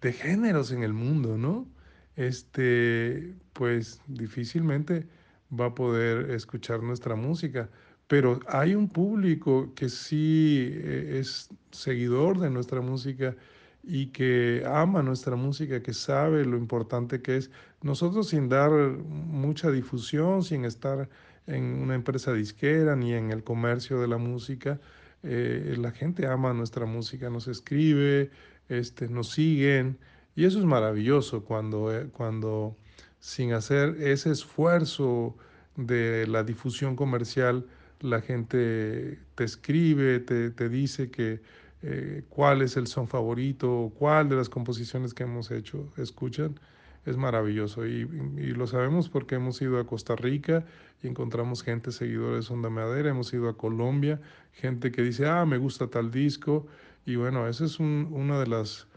de, 0.00 0.12
géneros 0.12 0.72
en 0.72 0.82
el 0.82 0.92
mundo, 0.92 1.36
¿no? 1.36 1.68
Este, 2.16 3.34
pues 3.52 4.00
difícilmente 4.06 5.06
va 5.52 5.66
a 5.66 5.74
poder 5.74 6.30
escuchar 6.30 6.82
nuestra 6.82 7.16
música, 7.16 7.68
pero 8.06 8.40
hay 8.48 8.74
un 8.74 8.88
público 8.88 9.72
que 9.74 9.88
sí 9.88 10.70
eh, 10.72 11.18
es 11.20 11.50
seguidor 11.70 12.38
de 12.38 12.50
nuestra 12.50 12.80
música 12.80 13.36
y 13.82 14.06
que 14.08 14.64
ama 14.66 15.02
nuestra 15.02 15.36
música, 15.36 15.82
que 15.82 15.94
sabe 15.94 16.44
lo 16.44 16.56
importante 16.56 17.22
que 17.22 17.36
es. 17.36 17.50
Nosotros 17.82 18.28
sin 18.30 18.48
dar 18.48 18.70
mucha 18.72 19.70
difusión, 19.70 20.42
sin 20.42 20.64
estar 20.64 21.08
en 21.46 21.64
una 21.82 21.94
empresa 21.94 22.32
disquera 22.32 22.96
ni 22.96 23.14
en 23.14 23.30
el 23.30 23.44
comercio 23.44 24.00
de 24.00 24.08
la 24.08 24.18
música, 24.18 24.80
eh, 25.28 25.74
la 25.78 25.90
gente 25.90 26.26
ama 26.26 26.52
nuestra 26.52 26.86
música, 26.86 27.28
nos 27.30 27.48
escribe, 27.48 28.30
este, 28.68 29.08
nos 29.08 29.32
siguen, 29.32 29.98
y 30.36 30.44
eso 30.44 30.58
es 30.58 30.64
maravilloso 30.64 31.44
cuando, 31.44 31.92
eh, 31.92 32.08
cuando 32.12 32.76
sin 33.18 33.52
hacer 33.52 33.96
ese 34.00 34.30
esfuerzo 34.30 35.36
de 35.76 36.26
la 36.28 36.44
difusión 36.44 36.94
comercial, 36.94 37.66
la 38.00 38.20
gente 38.20 39.18
te 39.34 39.44
escribe, 39.44 40.20
te, 40.20 40.50
te 40.50 40.68
dice 40.68 41.10
que 41.10 41.40
eh, 41.82 42.22
cuál 42.28 42.62
es 42.62 42.76
el 42.76 42.86
son 42.86 43.08
favorito, 43.08 43.92
cuál 43.98 44.28
de 44.28 44.36
las 44.36 44.48
composiciones 44.48 45.12
que 45.12 45.24
hemos 45.24 45.50
hecho 45.50 45.88
escuchan 45.96 46.58
es 47.06 47.16
maravilloso 47.16 47.86
y, 47.86 48.08
y, 48.36 48.50
lo 48.52 48.66
sabemos 48.66 49.08
porque 49.08 49.36
hemos 49.36 49.62
ido 49.62 49.78
a 49.78 49.86
Costa 49.86 50.16
Rica 50.16 50.64
y 51.02 51.06
encontramos 51.06 51.62
gente 51.62 51.92
seguidores 51.92 52.36
de 52.36 52.42
Sonda 52.42 52.68
Madera, 52.68 53.10
hemos 53.10 53.32
ido 53.32 53.48
a 53.48 53.56
Colombia, 53.56 54.20
gente 54.52 54.90
que 54.90 55.02
dice, 55.02 55.26
ah, 55.26 55.46
me 55.46 55.56
gusta 55.56 55.88
tal 55.88 56.10
disco 56.10 56.66
y 57.06 57.14
bueno, 57.14 57.46
esa 57.48 57.64
es 57.64 57.78
un, 57.78 58.08
una 58.10 58.40
de 58.40 58.46
las 58.48 58.88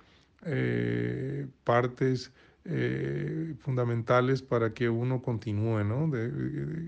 eh, 0.45 1.47
partes 1.63 2.33
eh, 2.65 3.55
fundamentales 3.59 4.41
para 4.41 4.73
que 4.73 4.89
uno 4.89 5.21
continúe, 5.21 5.83
¿no? 5.83 6.07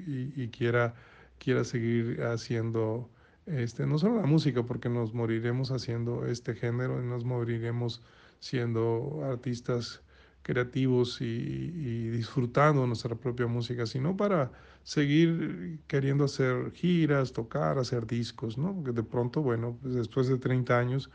Y, 0.08 0.34
y, 0.36 0.48
quiera, 0.50 0.96
quiera 1.38 1.64
seguir 1.64 2.24
haciendo, 2.24 3.10
este, 3.46 3.86
no 3.86 3.98
solo 3.98 4.22
la 4.22 4.28
música, 4.28 4.64
porque 4.64 4.90
nos 4.90 5.14
moriremos 5.14 5.72
haciendo 5.72 6.26
este 6.26 6.56
género 6.56 7.02
y 7.02 7.06
nos 7.06 7.24
moriremos 7.26 8.02
siendo 8.40 9.22
artistas 9.24 10.02
creativos 10.44 11.22
y, 11.22 12.10
disfrutando 12.10 12.86
nuestra 12.88 13.16
propia 13.16 13.48
música, 13.48 13.86
sino 13.86 14.18
para 14.18 14.52
seguir 14.84 15.80
queriendo 15.88 16.26
hacer 16.26 16.72
giras, 16.74 17.34
tocar, 17.34 17.78
hacer 17.78 18.08
discos, 18.08 18.58
¿no? 18.58 18.74
Porque 18.74 18.92
de 18.92 19.04
pronto, 19.04 19.42
bueno, 19.42 19.78
pues 19.82 19.96
después 19.96 20.28
de 20.28 20.38
30 20.38 20.78
años 20.78 21.10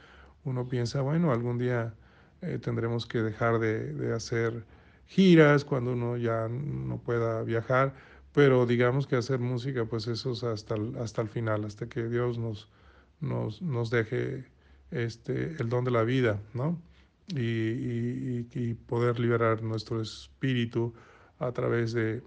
uno 0.44 0.68
piensa, 0.68 1.00
bueno, 1.02 1.32
algún 1.32 1.58
día 1.58 1.94
eh, 2.42 2.58
tendremos 2.58 3.06
que 3.06 3.22
dejar 3.22 3.58
de, 3.58 3.92
de, 3.94 4.14
hacer 4.14 4.64
giras 5.06 5.64
cuando 5.64 5.92
uno 5.92 6.16
ya 6.16 6.48
no 6.48 6.98
pueda 6.98 7.42
viajar, 7.42 7.94
pero 8.32 8.66
digamos 8.66 9.06
que 9.06 9.16
hacer 9.16 9.40
música, 9.40 9.86
pues 9.86 10.06
eso 10.06 10.32
es 10.32 10.44
hasta 10.44 10.74
el, 10.76 10.96
hasta 10.98 11.22
el 11.22 11.28
final, 11.28 11.64
hasta 11.64 11.88
que 11.88 12.08
Dios 12.08 12.38
nos, 12.38 12.68
nos, 13.20 13.62
nos 13.62 13.90
deje 13.90 14.44
este, 14.90 15.56
el 15.58 15.68
don 15.68 15.84
de 15.84 15.90
la 15.90 16.02
vida, 16.04 16.40
¿no? 16.54 16.78
Y, 17.34 18.74
poder 18.86 19.18
liberar 19.18 19.62
nuestro 19.62 20.00
espíritu 20.00 20.94
a 21.38 21.52
través 21.52 21.92
de, 21.92 22.22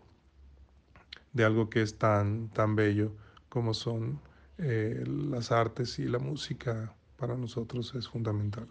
de 1.34 1.46
algo 1.46 1.70
que 1.70 1.82
es 1.82 1.98
tan, 1.98 2.50
tan 2.50 2.76
bello 2.76 3.14
como 3.48 3.74
son 3.74 4.20
eh, 4.58 5.04
las 5.06 5.52
artes 5.52 6.00
y 6.00 6.04
la 6.04 6.20
música 6.20 6.94
para 7.18 7.36
nosotros 7.36 7.94
es 7.96 8.08
fundamental. 8.08 8.68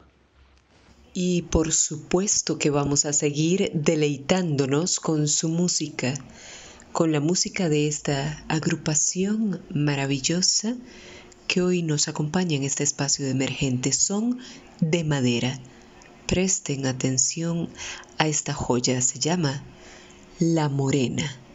Y 1.14 1.42
por 1.42 1.72
supuesto 1.72 2.58
que 2.58 2.70
vamos 2.70 3.04
a 3.06 3.12
seguir 3.12 3.70
deleitándonos 3.74 5.00
con 5.00 5.26
su 5.26 5.48
música, 5.48 6.14
con 6.92 7.12
la 7.12 7.20
música 7.20 7.68
de 7.68 7.88
esta 7.88 8.44
agrupación 8.48 9.62
maravillosa 9.70 10.76
que 11.46 11.62
hoy 11.62 11.82
nos 11.82 12.08
acompaña 12.08 12.56
en 12.56 12.62
este 12.62 12.84
espacio 12.84 13.24
de 13.24 13.32
emergente. 13.32 13.92
Son 13.92 14.38
de 14.80 15.04
madera. 15.04 15.58
Presten 16.28 16.84
atención 16.84 17.70
a 18.18 18.28
esta 18.28 18.52
joya, 18.52 19.00
se 19.00 19.18
llama 19.18 19.64
La 20.38 20.68
Morena. 20.68 21.47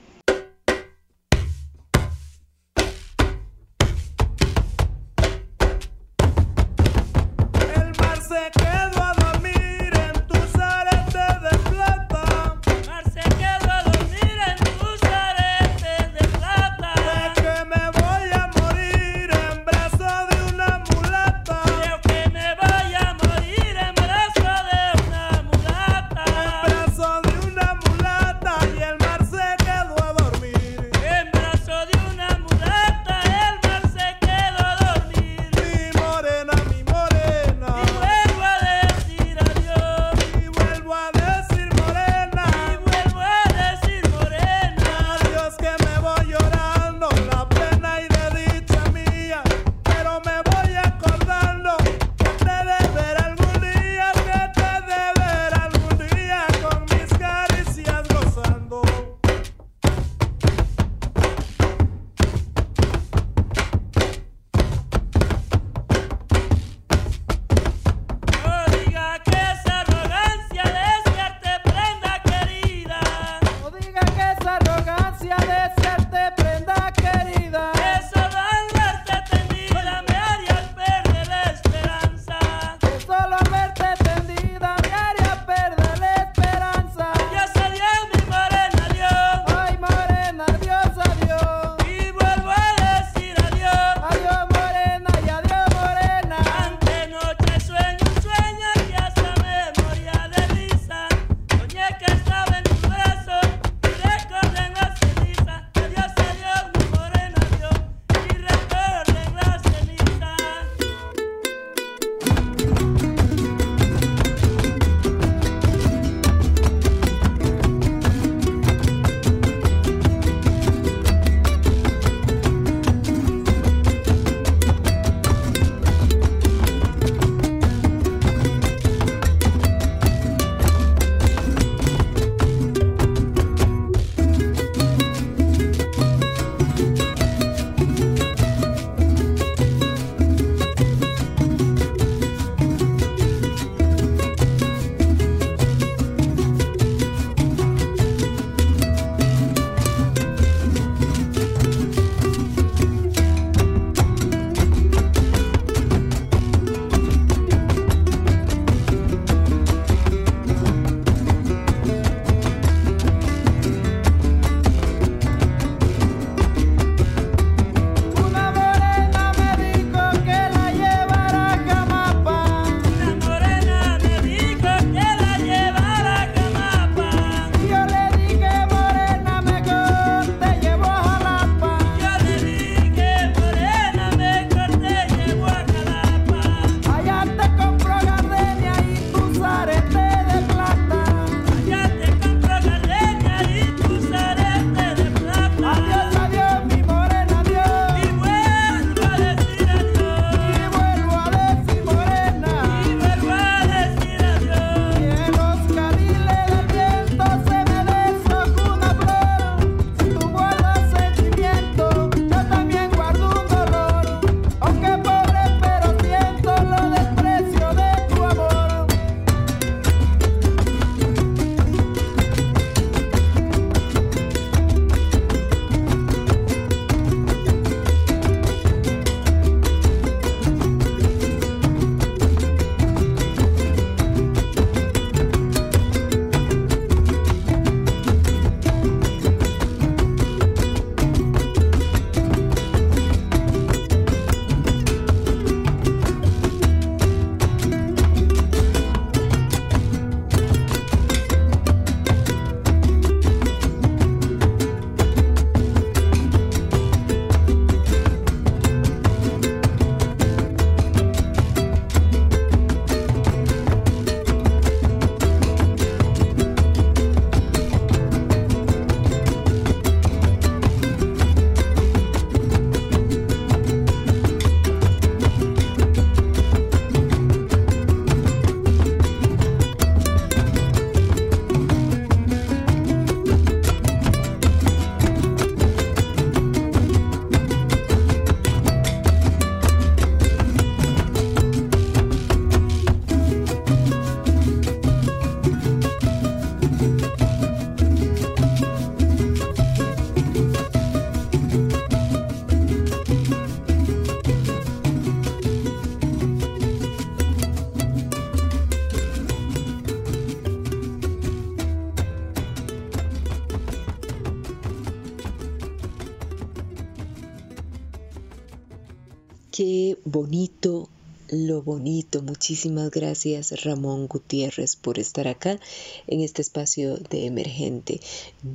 Bonito 320.23 320.87
lo 321.27 321.61
bonito. 321.61 322.21
Muchísimas 322.21 322.89
gracias 322.91 323.61
Ramón 323.65 324.07
Gutiérrez 324.07 324.77
por 324.77 324.97
estar 324.97 325.27
acá 325.27 325.59
en 326.07 326.21
este 326.21 326.41
espacio 326.41 326.95
de 326.95 327.25
emergente. 327.25 327.99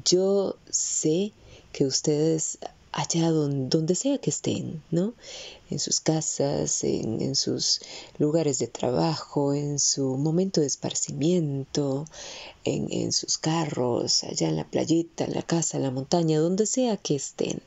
Yo 0.06 0.56
sé 0.70 1.32
que 1.72 1.84
ustedes 1.84 2.58
allá 2.90 3.30
donde, 3.30 3.94
sea 3.94 4.16
que 4.16 4.30
estén, 4.30 4.82
¿no? 4.90 5.12
En 5.70 5.78
sus 5.78 6.00
casas, 6.00 6.82
en, 6.84 7.34
sus 7.34 7.80
lugares 8.18 8.58
de 8.58 8.66
trabajo, 8.66 9.52
en 9.54 9.78
su 9.78 10.16
momento 10.16 10.60
de 10.60 10.66
esparcimiento, 10.66 12.06
en, 12.64 12.90
en, 12.90 13.12
sus 13.12 13.38
carros, 13.38 14.24
allá 14.24 14.48
en 14.48 14.56
la 14.56 14.68
playita, 14.68 15.24
en 15.24 15.34
la 15.34 15.42
casa, 15.42 15.76
en 15.76 15.82
la 15.82 15.90
montaña, 15.90 16.38
donde 16.38 16.66
sea 16.66 16.96
que 16.96 17.16
estén. 17.16 17.60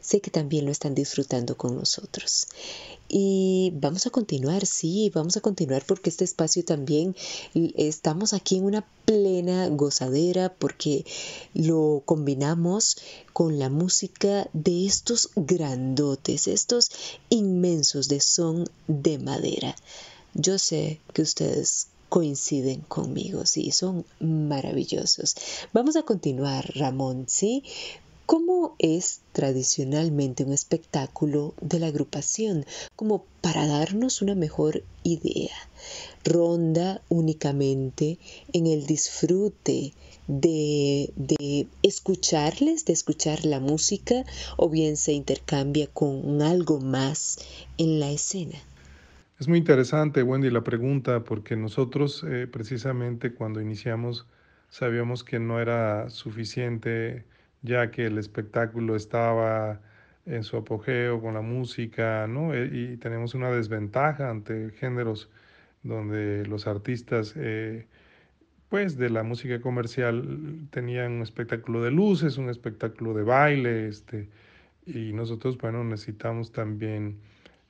Sé 0.00 0.20
que 0.20 0.30
también 0.30 0.66
lo 0.66 0.72
están 0.72 0.94
disfrutando 0.94 1.56
con 1.56 1.76
nosotros. 1.76 2.46
Y 3.08 3.72
vamos 3.74 4.06
a 4.06 4.10
continuar, 4.10 4.66
sí, 4.66 5.10
vamos 5.14 5.38
a 5.38 5.40
continuar 5.40 5.82
porque 5.86 6.10
este 6.10 6.24
espacio 6.24 6.62
también 6.62 7.16
estamos 7.54 8.34
aquí 8.34 8.56
en 8.56 8.64
una 8.64 8.86
plena 9.06 9.68
gozadera 9.68 10.52
porque 10.52 11.06
lo 11.54 12.02
combinamos 12.04 12.98
con 13.32 13.58
la 13.58 13.70
música 13.70 14.50
de 14.52 14.84
estos 14.84 15.30
grandotes, 15.36 16.48
estos 16.48 16.90
inmensos 17.48 18.08
de 18.08 18.20
son 18.20 18.68
de 18.86 19.18
madera. 19.18 19.74
Yo 20.34 20.58
sé 20.58 21.00
que 21.12 21.22
ustedes 21.22 21.88
coinciden 22.08 22.80
conmigo, 22.82 23.44
sí, 23.44 23.70
son 23.72 24.04
maravillosos. 24.20 25.34
Vamos 25.72 25.96
a 25.96 26.02
continuar, 26.02 26.70
Ramón, 26.74 27.26
sí, 27.28 27.64
¿Cómo 28.28 28.76
es 28.78 29.20
tradicionalmente 29.32 30.44
un 30.44 30.52
espectáculo 30.52 31.54
de 31.62 31.78
la 31.78 31.86
agrupación? 31.86 32.66
Como 32.94 33.24
para 33.40 33.66
darnos 33.66 34.20
una 34.20 34.34
mejor 34.34 34.84
idea. 35.02 35.56
Ronda 36.24 37.00
únicamente 37.08 38.18
en 38.52 38.66
el 38.66 38.84
disfrute 38.84 39.94
de, 40.28 41.12
de, 41.16 41.66
escucharles, 41.82 42.84
de 42.84 42.92
escuchar 42.92 43.44
la 43.44 43.58
música, 43.58 44.24
o 44.56 44.70
bien 44.70 44.96
se 44.96 45.12
intercambia 45.12 45.88
con 45.88 46.40
algo 46.42 46.80
más 46.80 47.38
en 47.76 47.98
la 47.98 48.10
escena. 48.10 48.58
Es 49.40 49.48
muy 49.48 49.58
interesante, 49.58 50.22
Wendy, 50.22 50.50
la 50.50 50.62
pregunta, 50.62 51.24
porque 51.24 51.56
nosotros 51.56 52.24
eh, 52.28 52.46
precisamente 52.46 53.32
cuando 53.34 53.60
iniciamos 53.60 54.26
sabíamos 54.68 55.24
que 55.24 55.38
no 55.38 55.60
era 55.60 56.10
suficiente 56.10 57.24
ya 57.62 57.90
que 57.90 58.06
el 58.06 58.18
espectáculo 58.18 58.96
estaba 58.96 59.80
en 60.26 60.44
su 60.44 60.56
apogeo 60.56 61.20
con 61.20 61.34
la 61.34 61.40
música, 61.40 62.26
¿no? 62.26 62.54
E, 62.54 62.66
y 62.66 62.96
tenemos 62.98 63.34
una 63.34 63.50
desventaja 63.50 64.30
ante 64.30 64.70
géneros 64.72 65.30
donde 65.82 66.44
los 66.46 66.66
artistas, 66.66 67.34
eh, 67.36 67.86
pues 68.68 68.98
de 68.98 69.10
la 69.10 69.22
música 69.22 69.60
comercial, 69.60 70.68
tenían 70.70 71.12
un 71.12 71.22
espectáculo 71.22 71.82
de 71.82 71.90
luces, 71.90 72.36
un 72.38 72.50
espectáculo 72.50 73.14
de 73.14 73.22
baile, 73.22 73.88
este, 73.88 74.28
y 74.86 75.12
nosotros, 75.12 75.56
bueno, 75.58 75.84
necesitamos 75.84 76.52
también 76.52 77.18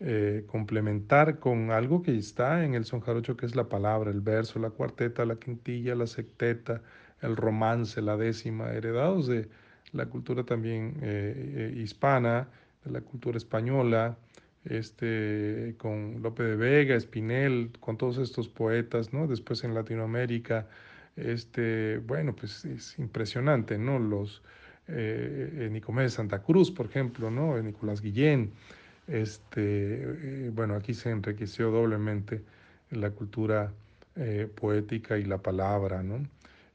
eh, 0.00 0.44
complementar 0.46 1.38
con 1.40 1.70
algo 1.72 2.02
que 2.02 2.16
está 2.16 2.64
en 2.64 2.74
el 2.74 2.84
son 2.84 3.00
jarocho, 3.00 3.36
que 3.36 3.46
es 3.46 3.56
la 3.56 3.68
palabra, 3.68 4.10
el 4.10 4.20
verso, 4.20 4.58
la 4.58 4.70
cuarteta, 4.70 5.24
la 5.24 5.36
quintilla, 5.36 5.94
la 5.94 6.06
secteta, 6.06 6.82
el 7.20 7.36
romance, 7.36 8.00
la 8.00 8.16
décima, 8.16 8.72
heredados 8.72 9.26
de 9.26 9.48
la 9.92 10.06
cultura 10.06 10.44
también 10.44 10.98
eh, 11.02 11.72
eh, 11.74 11.80
hispana, 11.80 12.48
de 12.84 12.92
la 12.92 13.00
cultura 13.00 13.38
española, 13.38 14.16
este, 14.64 15.74
con 15.78 16.22
Lope 16.22 16.42
de 16.42 16.56
Vega, 16.56 16.94
Espinel, 16.94 17.70
con 17.80 17.96
todos 17.96 18.18
estos 18.18 18.48
poetas, 18.48 19.12
¿no? 19.12 19.26
Después 19.26 19.64
en 19.64 19.74
Latinoamérica, 19.74 20.68
este, 21.16 21.98
bueno, 21.98 22.34
pues 22.34 22.64
es 22.64 22.98
impresionante, 22.98 23.78
¿no? 23.78 23.98
Los 23.98 24.42
eh, 24.88 25.68
Nicomés 25.70 26.04
de 26.04 26.10
Santa 26.10 26.42
Cruz, 26.42 26.70
por 26.70 26.86
ejemplo, 26.86 27.30
¿no? 27.30 27.60
Nicolás 27.62 28.00
Guillén, 28.00 28.52
este, 29.06 30.50
bueno, 30.52 30.74
aquí 30.74 30.94
se 30.94 31.10
enriqueció 31.10 31.70
doblemente 31.70 32.42
la 32.90 33.10
cultura 33.10 33.72
poética 34.56 35.16
y 35.16 35.24
la 35.24 35.38
palabra, 35.38 36.02
¿no? 36.02 36.26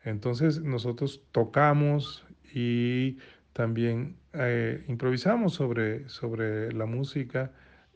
Entonces 0.03 0.61
nosotros 0.61 1.21
tocamos 1.31 2.25
y 2.53 3.17
también 3.53 4.17
eh, 4.33 4.83
improvisamos 4.87 5.53
sobre, 5.53 6.07
sobre 6.09 6.71
la 6.73 6.85
música 6.85 7.51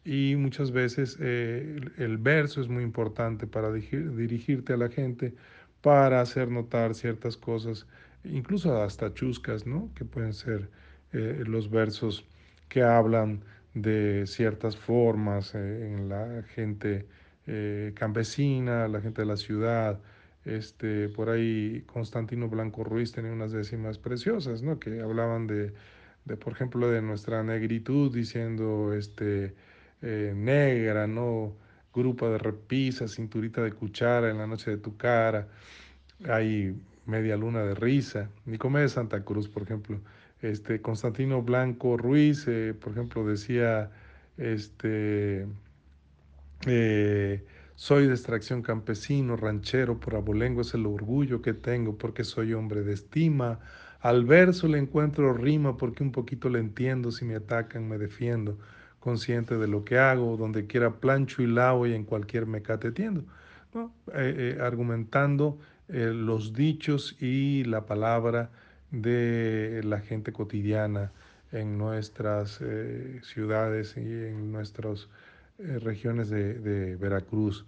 y 0.08 0.38
muchas 0.38 0.72
veces 0.72 1.18
eh, 1.20 1.82
el, 1.97 2.18
verso 2.18 2.62
es 2.62 2.70
muy 2.70 2.82
importante 2.82 3.45
para 3.45 3.74
dirigirte 3.74 4.72
a 4.72 4.78
la 4.78 4.88
gente, 4.88 5.34
para 5.82 6.22
hacer 6.22 6.49
notar 6.49 6.95
ciertas 6.95 7.36
cosas, 7.36 7.88
incluso 8.24 8.82
hasta 8.82 9.14
chuscas, 9.14 9.68
¿no? 9.68 9.91
que 9.95 10.05
pueden 10.05 10.34
ser 10.34 10.70
eh, 11.12 11.43
los 11.45 11.70
versos 11.70 12.26
que 12.70 12.84
hablan 12.84 13.43
de 13.74 14.26
ciertas 14.28 14.78
formas 14.78 15.53
en 15.55 16.08
la 16.08 16.43
gente 16.55 17.05
campesina, 17.93 18.89
la 18.89 18.99
gente 18.99 19.22
de 19.22 19.26
la 19.26 19.38
ciudad, 19.38 20.01
este, 20.43 21.10
por 21.10 21.30
ahí 21.30 21.84
Constantino 21.86 22.49
Blanco 22.49 22.84
Ruiz 22.84 23.12
tenía 23.12 23.32
unas 23.32 23.51
décimas 23.51 23.97
preciosas, 23.97 24.62
¿no? 24.62 24.80
Que 24.80 25.01
hablaban 25.01 25.47
de, 25.47 25.74
de 26.26 26.38
por 26.38 26.53
ejemplo, 26.53 26.89
de 26.89 27.01
nuestra 27.01 27.43
negritud, 27.43 28.14
diciendo, 28.14 28.93
este, 28.93 29.55
eh, 30.02 30.34
negra, 30.36 31.08
¿no? 31.08 31.56
Grupo 31.93 32.30
de 32.30 32.38
repisa, 32.38 33.08
cinturita 33.08 33.62
de 33.64 33.72
cuchara 33.74 34.30
en 34.30 34.38
la 34.38 34.48
noche 34.48 34.72
de 34.72 34.78
tu 34.78 34.98
cara. 34.98 35.48
Hay 36.30 36.76
media 37.06 37.38
luna 37.38 37.64
de 37.64 37.76
risa. 37.76 38.30
Nicomé 38.45 38.82
de 38.82 38.89
Santa 38.89 39.24
Cruz, 39.24 39.48
por 39.48 39.64
ejemplo. 39.64 40.00
Este, 40.41 40.82
Constantino 40.82 41.41
Blanco 41.41 41.98
Ruiz, 41.98 42.45
eh, 42.48 42.76
por 42.80 42.91
ejemplo, 42.91 43.26
decía, 43.26 43.91
este, 44.38 45.48
eh, 46.68 47.43
soy 47.76 48.08
de 48.08 48.14
extracción 48.14 48.62
campesino, 48.62 49.36
ranchero, 49.36 50.00
por 50.00 50.16
abolengo 50.16 50.62
es 50.62 50.74
el 50.74 50.86
orgullo 50.86 51.41
que 51.41 51.54
tengo 51.54 51.98
porque 51.98 52.24
soy 52.24 52.54
hombre 52.54 52.82
de 52.84 52.93
estima. 52.93 53.60
Al 54.00 54.26
verso 54.26 54.68
le 54.68 54.78
encuentro 54.80 55.34
rima 55.34 55.78
porque 55.78 56.04
un 56.04 56.12
poquito 56.12 56.50
le 56.50 56.60
entiendo, 56.60 57.12
si 57.12 57.26
me 57.26 57.36
atacan 57.36 57.88
me 57.88 57.98
defiendo, 57.98 58.58
consciente 59.00 59.58
de 59.58 59.68
lo 59.68 59.84
que 59.86 59.98
hago, 60.00 60.38
donde 60.38 60.68
quiera 60.68 60.95
plancho 60.95 61.41
y 61.41 61.48
lavo 61.48 61.88
y 61.88 61.93
en 61.93 62.04
cualquier 62.04 62.45
mecate 62.45 62.91
tiendo. 62.91 63.24
¿no? 63.74 63.93
Eh, 64.14 64.56
eh, 64.58 64.62
argumentando 64.62 65.58
eh, 65.89 66.12
los 66.14 66.54
dichos 66.54 67.16
y 67.22 67.64
la 67.66 67.86
palabra 67.86 68.50
de 68.91 69.82
la 69.84 70.00
gente 70.00 70.32
cotidiana 70.32 71.12
en 71.52 71.78
nuestras 71.78 72.62
ciudades 73.22 73.95
y 73.98 74.02
en 74.02 74.52
nuestros 74.52 75.10
eh, 75.60 75.80
regiones 75.80 76.30
de, 76.30 76.95
Veracruz. 76.98 77.66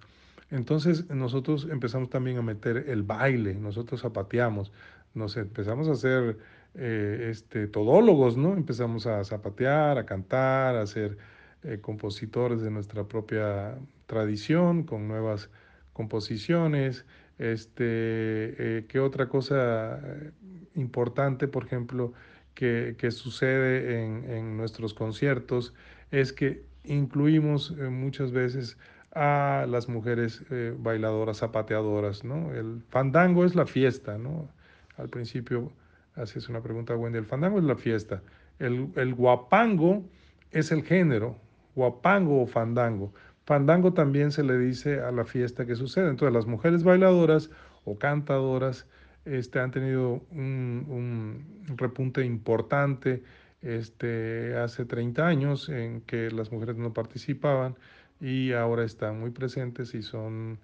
Entonces 0.51 1.09
nosotros 1.09 1.67
empezamos 1.71 2.11
también 2.11 2.38
a 2.38 2.43
meter 2.43 2.86
el 2.88 3.01
baile, 3.01 3.55
nosotros 3.55 4.01
zapateamos, 4.01 4.71
nos 5.15 5.38
empezamos 5.38 5.88
a 5.88 5.93
hacer 5.93 6.38
eh, 6.76 7.28
este, 7.32 7.67
todólogos, 7.67 8.38
¿no? 8.38 8.53
Empezamos 8.53 9.07
a 9.07 9.24
zapatear, 9.24 9.97
a 9.97 10.05
cantar, 10.05 10.76
a 10.76 10.86
ser 10.88 11.17
eh, 11.63 11.80
compositores 11.82 12.61
de 12.61 12.72
nuestra 12.72 13.03
propia 13.05 13.78
tradición, 14.05 14.84
con 14.84 15.07
nuevas 15.07 15.49
composiciones. 15.93 17.05
Este, 17.38 18.86
¿Qué 18.89 18.99
otra 18.99 19.30
cosa 19.30 19.99
importante, 20.76 21.47
por 21.47 21.65
ejemplo, 21.65 22.13
que, 22.53 22.95
que 22.97 23.11
sucede 23.11 24.03
en, 24.03 24.30
en 24.30 24.57
nuestros 24.57 24.93
conciertos 24.93 25.74
es 26.11 26.34
que 26.34 26.63
incluimos 26.84 27.74
eh, 27.78 27.89
muchas 27.89 28.32
veces 28.32 28.78
a 29.13 29.65
las 29.67 29.89
mujeres 29.89 30.43
eh, 30.51 30.76
bailadoras, 30.78 31.38
zapateadoras, 31.38 32.24
¿no? 32.24 32.53
El 32.53 32.84
fandango 32.89 33.45
es 33.45 33.55
la 33.55 33.65
fiesta, 33.65 34.17
¿no? 34.17 34.49
Al 34.97 35.09
principio 35.09 35.72
haces 36.22 36.49
una 36.49 36.61
pregunta, 36.61 36.95
Wendy, 36.95 37.17
el 37.17 37.26
fandango 37.26 37.59
es 37.59 37.65
la 37.65 37.76
fiesta. 37.76 38.22
El, 38.59 38.89
el 38.95 39.13
guapango 39.15 40.03
es 40.51 40.72
el 40.72 40.84
género, 40.84 41.38
guapango 41.76 42.41
o 42.41 42.47
fandango. 42.47 43.13
Fandango 43.45 43.93
también 43.93 44.32
se 44.32 44.43
le 44.43 44.57
dice 44.57 45.01
a 45.01 45.11
la 45.11 45.26
fiesta 45.26 45.65
que 45.65 45.76
sucede. 45.76 46.09
Entonces 46.09 46.34
las 46.34 46.45
mujeres 46.45 46.84
bailadoras 46.84 47.49
o 47.86 47.97
cantadoras 47.97 48.86
este, 49.26 49.59
han 49.59 49.72
tenido 49.72 50.22
un, 50.32 50.86
un 51.67 51.78
repunte 51.78 52.24
importante 52.26 53.24
este, 53.61 54.55
hace 54.57 54.86
30 54.86 55.26
años 55.28 55.70
en 55.70 56.01
que 56.01 56.32
las 56.32 56.51
mujeres 56.51 56.78
no 56.78 56.93
participaban 56.93 57.76
y 58.22 58.53
ahora 58.53 58.84
están 58.84 59.20
muy 59.20 59.32
presentes 59.32 59.93
y 59.93 60.01
son, 60.01 60.59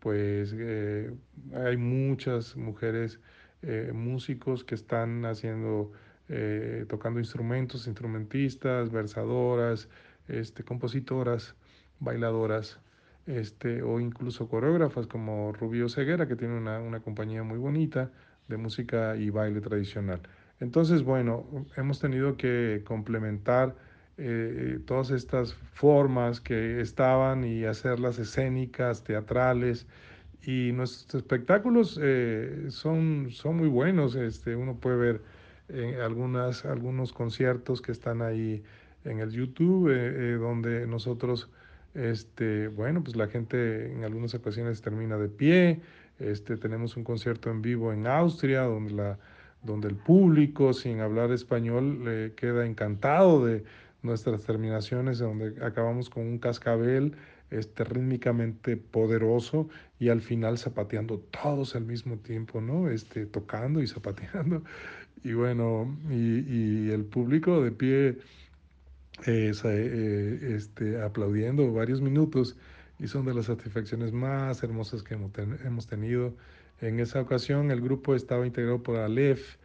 pues, 0.00 0.54
eh, 0.56 1.12
hay 1.54 1.76
muchas 1.76 2.56
mujeres 2.56 3.20
eh, 3.62 3.92
músicos 3.94 4.64
que 4.64 4.74
están 4.74 5.24
haciendo, 5.24 5.92
eh, 6.28 6.86
tocando 6.88 7.20
instrumentos, 7.20 7.86
instrumentistas, 7.86 8.90
versadoras, 8.90 9.88
este, 10.28 10.64
compositoras. 10.64 11.54
bailadoras 12.00 12.80
este, 13.26 13.82
o 13.82 14.00
incluso 14.00 14.48
coreógrafas 14.48 15.06
como 15.06 15.52
Rubio 15.52 15.88
Ceguera, 15.88 16.26
que 16.26 16.36
tiene 16.36 16.56
una, 16.56 16.80
una 16.80 17.00
compañía 17.00 17.42
muy 17.42 17.58
bonita 17.58 18.10
de 18.48 18.56
música 18.56 19.16
y 19.16 19.30
baile 19.30 19.60
tradicional. 19.60 20.20
Entonces, 20.60 21.02
bueno, 21.02 21.66
hemos 21.76 22.00
tenido 22.00 22.36
que 22.36 22.82
complementar 22.84 23.76
eh, 24.18 24.80
todas 24.86 25.10
estas 25.10 25.54
formas 25.72 26.40
que 26.40 26.80
estaban 26.80 27.44
y 27.44 27.64
hacerlas 27.64 28.18
escénicas, 28.18 29.02
teatrales. 29.04 29.86
Y 30.42 30.72
nuestros 30.72 31.22
espectáculos 31.22 31.98
eh, 32.02 32.66
son, 32.70 33.28
son 33.30 33.56
muy 33.56 33.68
buenos. 33.68 34.14
Este, 34.14 34.56
uno 34.56 34.76
puede 34.76 34.96
ver 34.96 35.20
eh, 35.68 35.98
algunas, 36.02 36.64
algunos 36.64 37.12
conciertos 37.12 37.82
que 37.82 37.92
están 37.92 38.22
ahí 38.22 38.62
en 39.04 39.20
el 39.20 39.30
YouTube, 39.30 39.90
donde 40.38 40.86
nosotros, 40.86 41.48
este, 41.94 42.68
bueno, 42.68 43.02
pues 43.02 43.16
la 43.16 43.28
gente 43.28 43.90
en 43.92 44.04
algunas 44.04 44.34
ocasiones 44.34 44.82
termina 44.82 45.16
de 45.16 45.28
pie. 45.28 45.80
Este, 46.18 46.56
tenemos 46.58 46.96
un 46.96 47.04
concierto 47.04 47.50
en 47.50 47.62
vivo 47.62 47.92
en 47.92 48.06
Austria, 48.06 48.62
donde, 48.62 48.92
la, 48.92 49.18
donde 49.62 49.88
el 49.88 49.96
público, 49.96 50.74
sin 50.74 51.00
hablar 51.00 51.32
español, 51.32 52.04
le 52.04 52.34
queda 52.34 52.66
encantado 52.66 53.46
de, 53.46 53.64
nuestras 54.02 54.42
terminaciones, 54.42 55.18
donde 55.18 55.54
acabamos 55.64 56.08
con 56.08 56.26
un 56.26 56.38
cascabel 56.38 57.14
este, 57.50 57.84
rítmicamente 57.84 58.76
poderoso 58.76 59.68
y 59.98 60.08
al 60.08 60.20
final 60.22 60.58
zapateando 60.58 61.18
todos 61.18 61.74
al 61.76 61.84
mismo 61.84 62.18
tiempo, 62.18 62.60
¿no? 62.60 62.90
Este, 62.90 63.26
tocando 63.26 63.82
y 63.82 63.86
zapateando. 63.86 64.62
Y 65.22 65.34
bueno, 65.34 65.98
y, 66.08 66.86
y 66.86 66.90
el 66.92 67.04
público 67.04 67.62
de 67.62 67.72
pie 67.72 68.16
eh, 69.26 69.52
eh, 69.64 70.54
este, 70.56 71.02
aplaudiendo 71.02 71.70
varios 71.74 72.00
minutos 72.00 72.56
y 72.98 73.06
son 73.06 73.26
de 73.26 73.34
las 73.34 73.46
satisfacciones 73.46 74.12
más 74.12 74.62
hermosas 74.62 75.02
que 75.02 75.14
hemos, 75.14 75.86
tenido. 75.86 76.34
En 76.80 77.00
esa 77.00 77.20
ocasión 77.20 77.70
el 77.70 77.82
grupo 77.82 78.14
estaba 78.14 78.46
integrado 78.46 78.82
por 78.82 78.96
Aleph, 78.96 79.56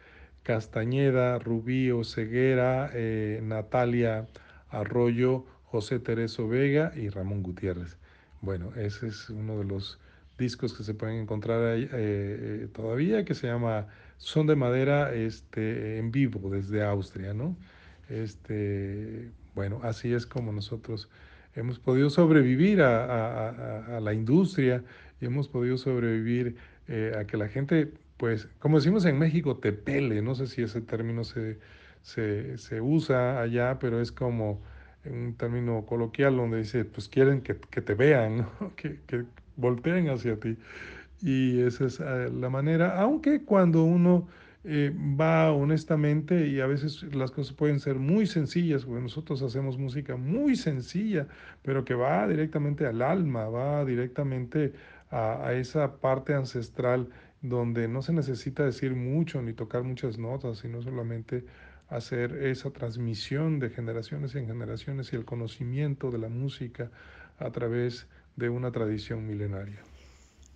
Castañeda, 0.42 1.38
Rubí 1.38 1.90
Ceguera, 2.04 2.90
eh, 2.92 3.40
Natalia 3.42 4.26
Arroyo, 4.68 5.46
José 5.76 5.98
Tereso 5.98 6.48
Vega 6.48 6.90
y 6.96 7.10
Ramón 7.10 7.42
Gutiérrez. 7.42 7.98
Bueno, 8.40 8.72
ese 8.76 9.08
es 9.08 9.28
uno 9.28 9.58
de 9.58 9.64
los 9.64 9.98
discos 10.38 10.72
que 10.72 10.82
se 10.84 10.94
pueden 10.94 11.16
encontrar 11.16 11.62
ahí, 11.64 11.82
eh, 11.82 11.88
eh, 11.92 12.68
todavía, 12.72 13.26
que 13.26 13.34
se 13.34 13.46
llama 13.46 13.86
Son 14.16 14.46
de 14.46 14.56
Madera 14.56 15.12
este, 15.12 15.98
en 15.98 16.12
vivo 16.12 16.48
desde 16.48 16.82
Austria, 16.82 17.34
¿no? 17.34 17.58
Este, 18.08 19.28
bueno, 19.54 19.80
así 19.82 20.14
es 20.14 20.24
como 20.24 20.50
nosotros 20.50 21.10
hemos 21.54 21.78
podido 21.78 22.08
sobrevivir 22.08 22.80
a, 22.80 24.00
la 24.00 24.14
industria 24.14 24.82
y 25.20 25.26
hemos 25.26 25.46
podido 25.46 25.76
sobrevivir 25.76 26.56
a 27.18 27.24
que 27.26 27.36
la 27.36 27.48
gente 27.48 27.92
pues, 28.16 28.48
como 28.60 28.78
decimos 28.78 29.04
en 29.04 29.18
México, 29.18 29.58
te 29.58 29.74
pele, 29.74 30.22
no 30.22 30.34
sé 30.34 30.46
si 30.46 30.62
ese 30.62 30.80
término 30.80 31.22
se, 31.22 31.58
se 32.00 32.80
usa 32.80 33.42
allá, 33.42 33.78
pero 33.78 34.00
es 34.00 34.10
como 34.10 34.62
un 35.10 35.34
término 35.34 35.84
coloquial 35.86 36.36
donde 36.36 36.58
dice, 36.58 36.84
pues 36.84 37.08
quieren 37.08 37.40
que, 37.42 37.56
que 37.56 37.80
te 37.80 37.94
vean, 37.94 38.46
que, 38.76 39.00
que 39.06 39.24
volteen 39.56 40.08
hacia 40.08 40.38
ti. 40.38 40.56
Y 41.22 41.60
esa 41.60 41.86
es 41.86 42.00
eh, 42.00 42.30
la 42.32 42.50
manera, 42.50 43.00
aunque 43.00 43.42
cuando 43.42 43.84
uno 43.84 44.28
eh, 44.64 44.92
va 45.18 45.52
honestamente 45.52 46.46
y 46.46 46.60
a 46.60 46.66
veces 46.66 47.02
las 47.14 47.30
cosas 47.30 47.54
pueden 47.54 47.80
ser 47.80 47.96
muy 47.96 48.26
sencillas, 48.26 48.84
porque 48.84 49.02
nosotros 49.02 49.42
hacemos 49.42 49.78
música 49.78 50.16
muy 50.16 50.56
sencilla, 50.56 51.26
pero 51.62 51.84
que 51.84 51.94
va 51.94 52.26
directamente 52.28 52.86
al 52.86 53.02
alma, 53.02 53.48
va 53.48 53.84
directamente 53.84 54.72
a 55.10 55.52
esa 55.52 55.98
parte 55.98 56.34
ancestral 56.34 57.08
donde 57.40 57.88
no 57.88 58.02
se 58.02 58.12
necesita 58.12 58.64
decir 58.64 58.94
mucho 58.94 59.40
ni 59.42 59.52
tocar 59.52 59.82
muchas 59.84 60.18
notas, 60.18 60.58
sino 60.58 60.82
solamente 60.82 61.44
hacer 61.88 62.32
esa 62.44 62.70
transmisión 62.70 63.58
de 63.58 63.70
generaciones 63.70 64.34
en 64.34 64.46
generaciones 64.46 65.12
y 65.12 65.16
el 65.16 65.24
conocimiento 65.24 66.10
de 66.10 66.18
la 66.18 66.28
música 66.28 66.90
a 67.38 67.50
través 67.50 68.06
de 68.36 68.48
una 68.48 68.72
tradición 68.72 69.26
milenaria. 69.26 69.80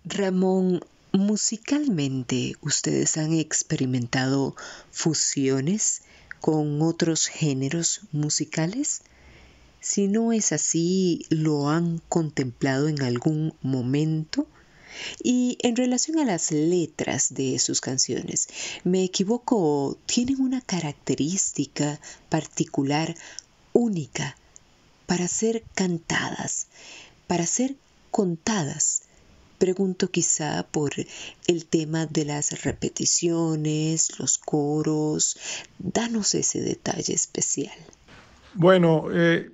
Ramón, 0.03 0.81
musicalmente 1.13 2.55
ustedes 2.61 3.17
han 3.17 3.33
experimentado 3.33 4.55
fusiones 4.91 6.03
con 6.41 6.81
otros 6.81 7.27
géneros 7.27 8.01
musicales? 8.11 9.03
Si 9.79 10.07
no 10.07 10.33
es 10.33 10.51
así, 10.51 11.25
¿lo 11.29 11.69
han 11.69 11.99
contemplado 12.09 12.87
en 12.87 13.01
algún 13.03 13.53
momento? 13.61 14.47
Y 15.23 15.57
en 15.61 15.75
relación 15.75 16.19
a 16.19 16.25
las 16.25 16.51
letras 16.51 17.33
de 17.33 17.59
sus 17.59 17.81
canciones, 17.81 18.47
¿me 18.83 19.03
equivoco? 19.03 19.97
¿Tienen 20.05 20.41
una 20.41 20.61
característica 20.61 21.99
particular 22.29 23.15
única 23.73 24.35
para 25.05 25.27
ser 25.27 25.63
cantadas, 25.75 26.67
para 27.27 27.45
ser 27.45 27.75
contadas? 28.11 29.03
Pregunto 29.57 30.09
quizá 30.09 30.65
por 30.71 30.91
el 31.45 31.65
tema 31.67 32.07
de 32.07 32.25
las 32.25 32.63
repeticiones, 32.63 34.17
los 34.17 34.39
coros. 34.39 35.37
Danos 35.77 36.33
ese 36.33 36.61
detalle 36.61 37.13
especial. 37.13 37.75
Bueno, 38.55 39.05
eh, 39.13 39.51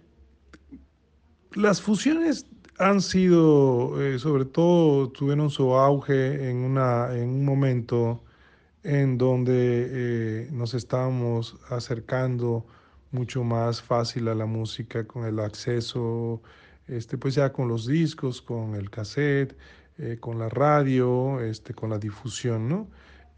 las 1.54 1.82
fusiones 1.82 2.46
han 2.78 3.02
sido, 3.02 4.02
eh, 4.02 4.20
sobre 4.20 4.46
todo, 4.46 5.10
tuvieron 5.10 5.50
su 5.50 5.74
auge 5.74 6.50
en, 6.50 6.58
una, 6.58 7.16
en 7.16 7.30
un 7.30 7.46
momento 7.46 8.24
en 8.84 9.18
donde 9.18 9.54
eh, 10.46 10.50
nos 10.52 10.74
estábamos 10.74 11.58
acercando 11.70 12.66
mucho 13.12 13.44
más 13.44 13.82
fácil 13.82 14.28
a 14.28 14.36
la 14.36 14.46
música 14.46 15.06
con 15.08 15.26
el 15.26 15.40
acceso, 15.40 16.42
este, 16.88 17.18
pues 17.18 17.36
ya 17.36 17.52
con 17.52 17.68
los 17.68 17.88
discos, 17.88 18.42
con 18.42 18.76
el 18.76 18.90
cassette, 18.90 19.58
eh, 19.98 20.18
con 20.20 20.40
la 20.40 20.50
radio, 20.50 21.42
este, 21.42 21.74
con 21.74 21.90
la 21.90 21.98
difusión, 22.00 22.70
¿no? 22.70 22.88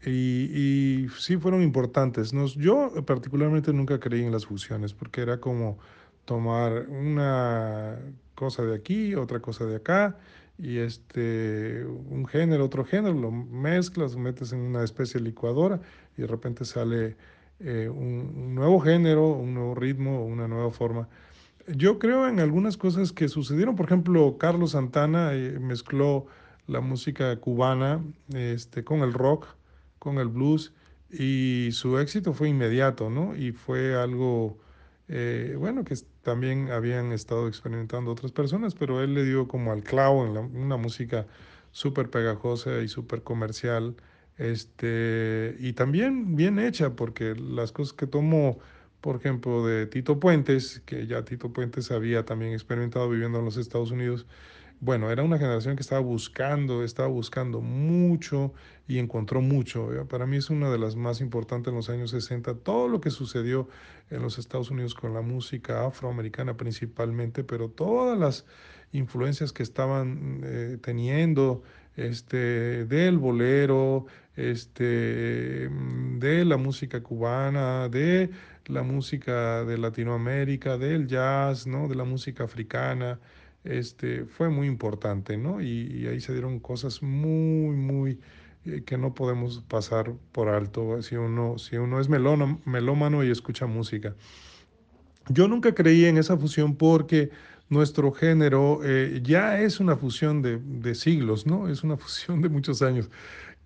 Y, 0.04 1.06
sí 1.18 1.36
fueron 1.36 1.62
importantes. 1.62 2.32
Nos, 2.32 2.54
yo 2.54 2.92
particularmente 3.04 3.72
nunca 3.72 4.00
creí 4.00 4.22
en 4.24 4.32
las 4.32 4.46
fusiones 4.46 4.94
porque 4.94 5.22
era 5.22 5.40
como 5.40 5.78
tomar 6.24 6.86
una 6.88 7.98
cosa 8.40 8.62
de 8.62 8.74
aquí, 8.74 9.14
otra 9.14 9.40
cosa 9.40 9.66
de 9.66 9.76
acá, 9.76 10.16
y 10.56 10.78
este, 10.78 11.84
un 11.84 12.26
género, 12.26 12.64
otro 12.64 12.86
género, 12.86 13.14
lo 13.14 13.30
mezclas, 13.30 14.14
lo 14.14 14.20
metes 14.20 14.54
en 14.54 14.60
una 14.60 14.82
especie 14.82 15.20
licuadora 15.20 15.78
y 16.16 16.22
de 16.22 16.26
repente 16.26 16.64
sale 16.64 17.16
eh, 17.60 17.90
un, 17.90 18.54
nuevo 18.54 18.80
género, 18.80 19.28
un 19.28 19.52
nuevo 19.52 19.74
ritmo, 19.74 20.24
una 20.24 20.48
nueva 20.48 20.70
forma. 20.70 21.06
Yo 21.68 21.98
creo 21.98 22.26
en 22.26 22.40
algunas 22.40 22.78
cosas 22.78 23.12
que 23.12 23.28
sucedieron, 23.28 23.76
por 23.76 23.84
ejemplo, 23.84 24.38
Carlos 24.38 24.70
Santana 24.70 25.34
eh, 25.34 25.58
mezcló 25.60 26.26
la 26.66 26.80
música 26.80 27.36
cubana 27.36 28.02
este, 28.34 28.84
con 28.84 29.00
el 29.00 29.12
rock, 29.12 29.48
con 29.98 30.16
el 30.16 30.28
blues, 30.28 30.72
y 31.10 31.68
su 31.72 31.98
éxito 31.98 32.32
fue 32.32 32.48
inmediato, 32.48 33.10
¿no? 33.10 33.36
Y 33.36 33.52
fue 33.52 33.94
algo 33.96 34.56
eh, 35.12 35.56
bueno, 35.58 35.82
que 35.82 35.96
también 36.22 36.70
habían 36.70 37.10
estado 37.10 37.48
experimentando 37.48 38.12
otras 38.12 38.30
personas, 38.30 38.76
pero 38.76 39.02
él 39.02 39.12
le 39.14 39.24
dio 39.24 39.48
como 39.48 39.72
al 39.72 39.82
clavo 39.82 40.24
en 40.24 40.36
una 40.56 40.76
música 40.76 41.26
súper 41.72 42.10
pegajosa 42.10 42.80
y 42.80 42.86
súper 42.88 43.24
comercial, 43.24 43.96
este, 44.38 45.56
y 45.58 45.72
también 45.72 46.36
bien 46.36 46.60
hecha, 46.60 46.94
porque 46.94 47.34
las 47.34 47.72
cosas 47.72 47.92
que 47.92 48.06
tomó, 48.06 48.60
por 49.00 49.16
ejemplo, 49.16 49.66
de 49.66 49.86
Tito 49.86 50.20
Puentes, 50.20 50.80
que 50.86 51.08
ya 51.08 51.24
Tito 51.24 51.52
Puentes 51.52 51.90
había 51.90 52.24
también 52.24 52.52
experimentado 52.52 53.10
viviendo 53.10 53.40
en 53.40 53.46
los 53.46 53.56
Estados 53.56 53.90
Unidos, 53.90 54.26
bueno, 54.80 55.10
era 55.10 55.22
una 55.22 55.36
generación 55.36 55.76
que 55.76 55.82
estaba 55.82 56.00
buscando, 56.00 56.82
estaba 56.82 57.08
buscando 57.08 57.60
mucho 57.60 58.54
y 58.88 58.98
encontró 58.98 59.42
mucho. 59.42 59.90
Para 60.08 60.24
mí 60.26 60.38
es 60.38 60.48
una 60.48 60.70
de 60.70 60.78
las 60.78 60.96
más 60.96 61.20
importantes 61.20 61.70
en 61.70 61.76
los 61.76 61.90
años 61.90 62.10
60. 62.12 62.54
Todo 62.54 62.88
lo 62.88 63.00
que 63.02 63.10
sucedió 63.10 63.68
en 64.08 64.22
los 64.22 64.38
Estados 64.38 64.70
Unidos 64.70 64.94
con 64.94 65.12
la 65.12 65.20
música 65.20 65.86
afroamericana 65.86 66.56
principalmente, 66.56 67.44
pero 67.44 67.68
todas 67.68 68.18
las 68.18 68.46
influencias 68.92 69.52
que 69.52 69.62
estaban 69.62 70.40
eh, 70.44 70.78
teniendo 70.80 71.62
este, 71.96 72.86
del 72.86 73.18
bolero, 73.18 74.06
este, 74.34 75.68
de 75.68 76.44
la 76.46 76.56
música 76.56 77.02
cubana, 77.02 77.90
de 77.90 78.30
la 78.64 78.82
música 78.82 79.62
de 79.66 79.76
Latinoamérica, 79.76 80.78
del 80.78 81.06
jazz, 81.06 81.66
¿no? 81.66 81.86
de 81.86 81.96
la 81.96 82.04
música 82.04 82.44
africana 82.44 83.20
este, 83.64 84.24
fue 84.24 84.48
muy 84.48 84.66
importante, 84.66 85.36
¿no? 85.36 85.60
Y, 85.60 86.06
ahí 86.06 86.20
se 86.20 86.32
dieron 86.32 86.60
cosas 86.60 87.02
muy, 87.02 87.76
muy 87.76 88.18
eh, 88.64 88.82
que 88.84 88.98
no 88.98 89.14
podemos 89.14 89.62
pasar 89.68 90.12
por 90.32 90.48
alto 90.48 91.02
si 91.02 91.16
uno, 91.16 91.56
es 91.56 92.08
melómano 92.08 93.24
y 93.24 93.30
escucha 93.30 93.66
música. 93.66 94.14
Yo 95.28 95.48
nunca 95.48 95.74
creí 95.74 96.06
en 96.06 96.18
esa 96.18 96.36
fusión 96.36 96.74
porque 96.74 97.30
nuestro 97.68 98.10
género 98.12 98.80
eh, 98.82 99.20
ya 99.22 99.60
es 99.60 99.78
una 99.78 99.96
fusión 99.96 100.42
de, 100.42 100.58
de, 100.58 100.94
siglos, 100.94 101.46
¿no? 101.46 101.68
Es 101.68 101.84
una 101.84 101.96
fusión 101.98 102.42
de 102.42 102.48
muchos 102.48 102.82
años. 102.82 103.10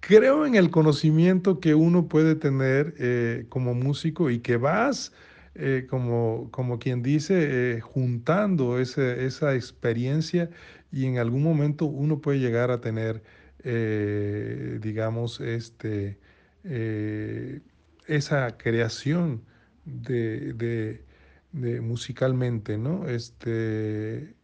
Creo 0.07 0.45
en 0.45 0.55
el 0.55 0.71
conocimiento 0.71 1.61
que 1.61 1.75
uno 1.75 2.09
puede 2.09 2.35
tener 2.35 2.95
eh, 2.99 3.47
como 3.49 3.73
músico 3.73 4.29
y 4.29 4.41
que 4.41 4.59
vas, 4.59 5.13
eh, 5.55 5.87
como, 5.89 6.51
como 6.51 6.79
quien 6.79 7.03
dice, 7.03 7.81
juntando 7.81 8.79
ese, 8.79 9.25
esa 9.27 9.55
experiencia 9.55 10.51
y 10.93 11.07
en 11.07 11.19
algún 11.19 11.43
momento 11.43 11.87
uno 11.87 12.21
puede 12.21 12.39
llegar 12.41 12.71
a 12.71 12.81
tener, 12.81 13.23
digamos, 14.81 15.41
este, 15.41 16.19
esa 18.07 18.57
creación 18.57 19.45
de, 19.85 20.53
de 21.55 21.81
musicalmente, 21.81 22.77
¿no? 22.79 23.09
Este, 23.09 24.35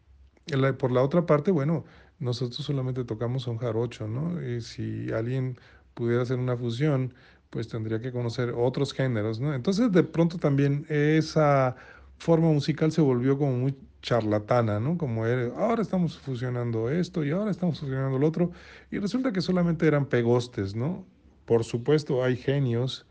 por 0.78 0.92
la 0.92 1.02
otra 1.02 1.26
parte, 1.26 1.50
bueno, 1.50 1.84
nosotros 2.18 2.64
solamente 2.64 3.04
tocamos 3.04 3.46
un 3.48 3.58
jarocho, 3.58 4.06
¿no? 4.08 4.42
Y 4.42 4.60
si 4.60 5.10
alguien 5.12 5.58
pudiera 5.94 6.22
hacer 6.22 6.38
una 6.38 6.56
fusión, 6.56 7.14
pues 7.50 7.68
tendría 7.68 8.00
que 8.00 8.12
conocer 8.12 8.54
otros 8.56 8.92
géneros, 8.92 9.40
¿no? 9.40 9.54
Entonces, 9.54 9.90
de 9.92 10.04
pronto 10.04 10.38
también 10.38 10.86
esa 10.88 11.76
forma 12.18 12.48
musical 12.48 12.92
se 12.92 13.00
volvió 13.00 13.36
como 13.36 13.52
muy 13.52 13.74
charlatana, 14.02 14.80
¿no? 14.80 14.96
Como 14.96 15.26
era, 15.26 15.52
ahora 15.56 15.82
estamos 15.82 16.18
fusionando 16.18 16.90
esto 16.90 17.24
y 17.24 17.30
ahora 17.30 17.50
estamos 17.50 17.80
fusionando 17.80 18.18
lo 18.18 18.26
otro, 18.26 18.52
y 18.90 18.98
resulta 18.98 19.32
que 19.32 19.40
solamente 19.40 19.86
eran 19.86 20.06
pegostes, 20.06 20.74
¿no? 20.74 21.04
Por 21.44 21.64
supuesto, 21.64 22.22
hay 22.22 22.36
genios 22.36 23.06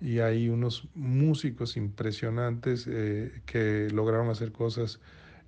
y 0.00 0.18
hay 0.18 0.48
unos 0.48 0.88
músicos 0.94 1.76
impresionantes 1.76 2.86
eh, 2.88 3.40
que 3.46 3.88
lograron 3.92 4.28
hacer 4.28 4.52
cosas 4.52 5.00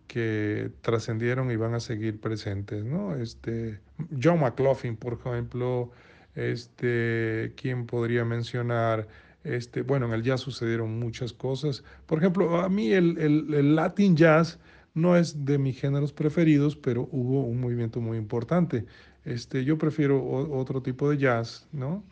que 0.07 0.70
trascendieron 0.82 1.51
y 1.51 1.57
van 1.57 1.74
a 1.74 1.80
seguir 1.80 2.20
presentes, 2.20 2.84
¿no? 2.84 3.16
Este, 3.16 3.80
John 4.22 4.40
McLaughlin, 4.40 4.97
por 4.97 5.14
ejemplo, 5.14 5.90
este, 6.37 7.53
¿quién 7.57 7.87
podría 7.87 8.24
mencionar? 8.24 9.09
Este, 9.43 9.82
bueno, 9.82 10.07
en 10.07 10.12
el 10.12 10.22
jazz 10.22 10.41
sucedieron 10.41 10.99
muchas 10.99 11.32
cosas. 11.32 11.82
Por 12.07 12.18
ejemplo, 12.18 12.61
a 12.61 12.68
mí 12.68 12.93
el, 12.93 13.18
el, 13.18 13.53
el 13.53 13.74
Latin 13.74 14.16
jazz 14.16 14.61
no 14.95 15.16
es 15.16 15.45
de 15.45 15.59
mis 15.59 15.80
géneros 15.80 16.12
preferidos, 16.12 16.76
pero 16.76 17.09
hubo 17.11 17.43
un 17.43 17.61
movimiento 17.61 18.01
muy 18.01 18.16
importante. 18.16 18.87
Este, 19.24 19.64
yo 19.64 19.76
prefiero 19.76 20.24
otro 20.24 20.82
tipo 20.82 21.11
de 21.11 21.18
jazz, 21.18 21.66
¿no? 21.72 22.05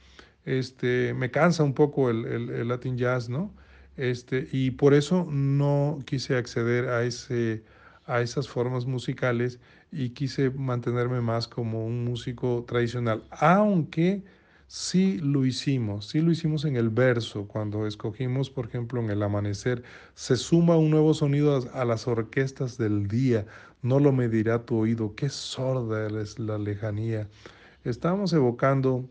este, 0.45 1.15
me 1.15 1.31
cansa 1.31 1.63
un 1.63 1.75
poco 1.75 2.11
el, 2.11 2.25
el, 2.27 2.69
Latin 2.69 2.97
Jazz, 2.97 3.29
¿no? 3.29 3.53
Este, 3.97 4.49
y 4.53 4.73
por 4.73 4.95
eso 4.95 5.27
no 5.31 6.01
quise 6.05 6.37
acceder 6.37 6.89
a, 6.89 7.05
ese, 7.05 7.63
a 8.07 8.21
esas 8.21 8.49
formas 8.49 8.87
musicales 8.87 9.61
y 9.95 10.11
quise 10.11 10.51
mantenerme 10.51 11.21
más 11.21 11.47
como 11.47 11.87
un 11.87 12.05
músico 12.05 12.65
tradicional, 12.67 13.23
aunque 13.31 14.25
sí 14.67 15.19
lo 15.19 15.47
hicimos, 15.47 16.09
sí 16.09 16.21
lo 16.21 16.33
hicimos 16.33 16.65
en 16.65 16.75
el 16.75 16.91
verso, 16.91 17.47
cuando 17.47 17.87
escogimos, 17.87 18.51
por 18.51 18.67
ejemplo, 18.67 19.01
en 19.01 19.11
el 19.11 19.23
amanecer, 19.23 19.85
se 20.15 20.37
suma 20.37 20.77
un 20.77 20.91
nuevo 20.91 21.15
sonido 21.15 21.71
a, 21.73 21.85
las 21.85 22.09
orquestas 22.09 22.77
del 22.77 23.07
día, 23.07 23.47
no 23.83 24.01
lo 24.01 24.11
medirá 24.11 24.65
tu 24.65 24.79
oído, 24.79 25.15
qué 25.15 25.29
sorda 25.29 26.09
es 26.21 26.41
la 26.41 26.59
lejanía. 26.59 27.29
Estamos 27.85 28.33
evocando 28.33 29.09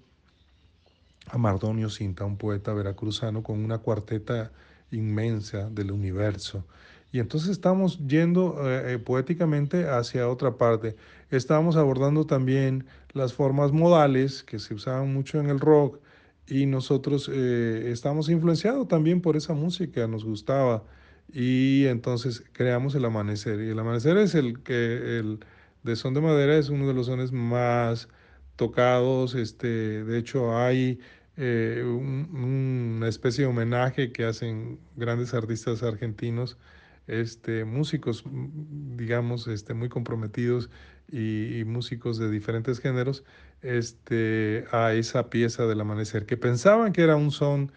a 1.27 1.37
Mardonio 1.37 1.89
Cinta, 1.89 2.25
un 2.25 2.37
poeta 2.37 2.73
veracruzano 2.73 3.41
con 3.41 3.63
una 3.63 3.77
cuarteta 3.77 4.51
inmensa 4.91 5.69
del 5.69 5.91
universo. 5.91 6.65
Y 7.13 7.19
entonces 7.19 7.51
estamos 7.51 7.99
yendo 8.05 8.69
eh, 8.69 8.95
eh, 8.95 8.99
poéticamente 8.99 9.87
hacia 9.87 10.27
otra 10.27 10.57
parte. 10.57 10.97
Estamos 11.29 11.77
abordando 11.77 12.25
también 12.25 12.85
las 13.13 13.33
formas 13.33 13.71
modales 13.71 14.43
que 14.43 14.59
se 14.59 14.73
usaban 14.73 15.13
mucho 15.13 15.39
en 15.39 15.47
el 15.47 15.59
rock 15.59 15.99
y 16.47 16.65
nosotros 16.65 17.29
eh, 17.31 17.91
estamos 17.91 18.29
influenciados 18.29 18.87
también 18.87 19.21
por 19.21 19.37
esa 19.37 19.53
música, 19.53 20.07
nos 20.07 20.25
gustaba. 20.25 20.83
Y 21.31 21.85
entonces 21.85 22.43
creamos 22.51 22.95
el 22.95 23.05
amanecer. 23.05 23.61
Y 23.61 23.69
el 23.69 23.79
amanecer 23.79 24.17
es 24.17 24.35
el 24.35 24.61
que 24.63 25.19
el 25.19 25.39
de 25.83 25.95
son 25.95 26.13
de 26.13 26.21
madera 26.21 26.57
es 26.57 26.69
uno 26.69 26.87
de 26.87 26.93
los 26.93 27.05
sones 27.07 27.31
más 27.31 28.09
tocados. 28.55 29.35
Este, 29.35 30.03
de 30.03 30.17
hecho, 30.17 30.57
hay 30.57 30.99
eh, 31.37 31.83
una 31.85 33.07
especie 33.07 33.43
de 33.43 33.49
homenaje 33.49 34.11
que 34.11 34.25
hacen 34.25 34.79
grandes 34.95 35.33
artistas 35.33 35.83
argentinos, 35.83 36.57
este, 37.07 37.65
músicos, 37.65 38.23
digamos, 38.25 39.47
este, 39.47 39.73
muy 39.73 39.89
comprometidos 39.89 40.69
y, 41.11 41.63
músicos 41.65 42.17
de 42.17 42.29
diferentes 42.29 42.79
géneros, 42.79 43.23
este, 43.61 44.65
a 44.71 44.93
esa 44.93 45.29
pieza 45.29 45.65
del 45.65 45.81
amanecer, 45.81 46.25
que 46.25 46.37
pensaban 46.37 46.93
que 46.93 47.03
era 47.03 47.15
un 47.15 47.31
son 47.31 47.71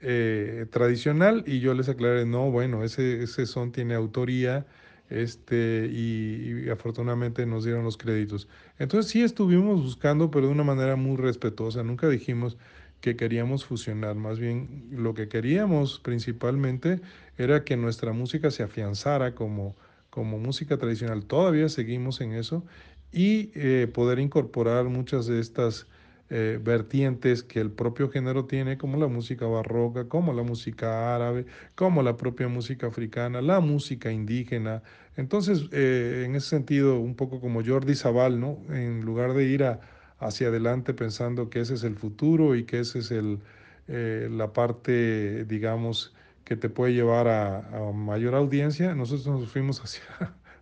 eh, 0.00 0.66
tradicional 0.70 1.44
y 1.46 1.60
yo 1.60 1.74
les 1.74 1.88
aclaré, 1.88 2.24
no, 2.26 2.50
bueno, 2.50 2.84
ese, 2.84 3.22
ese 3.22 3.46
son 3.46 3.72
tiene 3.72 3.94
autoría 3.94 4.66
este, 5.10 5.88
y, 5.90 6.68
afortunadamente 6.70 7.46
nos 7.46 7.64
dieron 7.64 7.84
los 7.84 7.96
créditos. 7.96 8.48
Entonces 8.78 9.10
sí 9.10 9.22
estuvimos 9.22 9.82
buscando, 9.82 10.30
pero 10.30 10.46
de 10.46 10.52
una 10.52 10.64
manera 10.64 10.96
muy 10.96 11.16
respetuosa. 11.16 11.82
Nunca 11.82 12.08
dijimos 12.08 12.58
que 13.00 13.16
queríamos 13.16 13.64
fusionar, 13.64 14.16
más 14.16 14.38
bien 14.38 14.88
lo 14.90 15.14
que 15.14 15.28
queríamos 15.28 16.00
principalmente 16.00 17.00
era 17.36 17.64
que 17.64 17.76
nuestra 17.76 18.12
música 18.12 18.50
se 18.50 18.62
afianzara 18.62 19.34
como, 19.34 19.76
como 20.10 20.38
música 20.38 20.76
tradicional. 20.78 21.24
Todavía 21.24 21.68
seguimos 21.68 22.20
en 22.20 22.32
eso 22.32 22.64
y 23.12 23.50
eh, 23.54 23.88
poder 23.92 24.18
incorporar 24.18 24.84
muchas 24.86 25.26
de 25.26 25.40
estas 25.40 25.86
eh, 26.30 26.58
vertientes 26.62 27.42
que 27.42 27.60
el 27.60 27.70
propio 27.70 28.10
género 28.10 28.44
tiene, 28.44 28.76
como 28.76 28.98
la 28.98 29.06
música 29.06 29.46
barroca, 29.46 30.08
como 30.08 30.32
la 30.34 30.42
música 30.42 31.14
árabe, 31.14 31.46
como 31.74 32.02
la 32.02 32.16
propia 32.16 32.48
música 32.48 32.88
africana, 32.88 33.40
la 33.40 33.60
música 33.60 34.12
indígena. 34.12 34.82
Entonces, 35.16 35.68
eh, 35.72 36.24
en 36.26 36.34
ese 36.34 36.48
sentido, 36.48 37.00
un 37.00 37.14
poco 37.14 37.40
como 37.40 37.64
Jordi 37.64 37.94
Zaval, 37.94 38.40
¿no? 38.40 38.58
En 38.70 39.00
lugar 39.06 39.32
de 39.32 39.44
ir 39.46 39.64
a, 39.64 39.80
hacia 40.18 40.48
adelante 40.48 40.94
pensando 40.94 41.50
que 41.50 41.60
ese 41.60 41.74
es 41.74 41.84
el 41.84 41.96
futuro 41.96 42.54
y 42.56 42.64
que 42.64 42.80
esa 42.80 42.98
es 42.98 43.10
el, 43.10 43.40
eh, 43.88 44.28
la 44.30 44.52
parte, 44.52 45.44
digamos, 45.44 46.14
que 46.44 46.56
te 46.56 46.68
puede 46.68 46.94
llevar 46.94 47.28
a, 47.28 47.92
mayor 47.92 48.34
audiencia, 48.34 48.94
nosotros 48.94 49.26
nos 49.26 49.50
fuimos 49.50 49.80
hacia, 49.84 50.02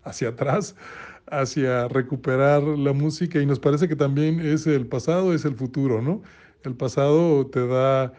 hacia 0.04 0.28
atrás 0.30 0.74
hacia 1.28 1.88
recuperar 1.88 2.62
la 2.62 2.92
música 2.92 3.40
y 3.40 3.46
nos 3.46 3.58
parece 3.58 3.88
que 3.88 3.96
también 3.96 4.40
es 4.40 4.66
el 4.66 4.86
pasado, 4.86 5.34
es 5.34 5.44
el 5.44 5.56
futuro, 5.56 6.00
¿no? 6.00 6.22
El 6.62 6.74
pasado 6.76 7.46
te 7.46 7.66
da 7.66 8.12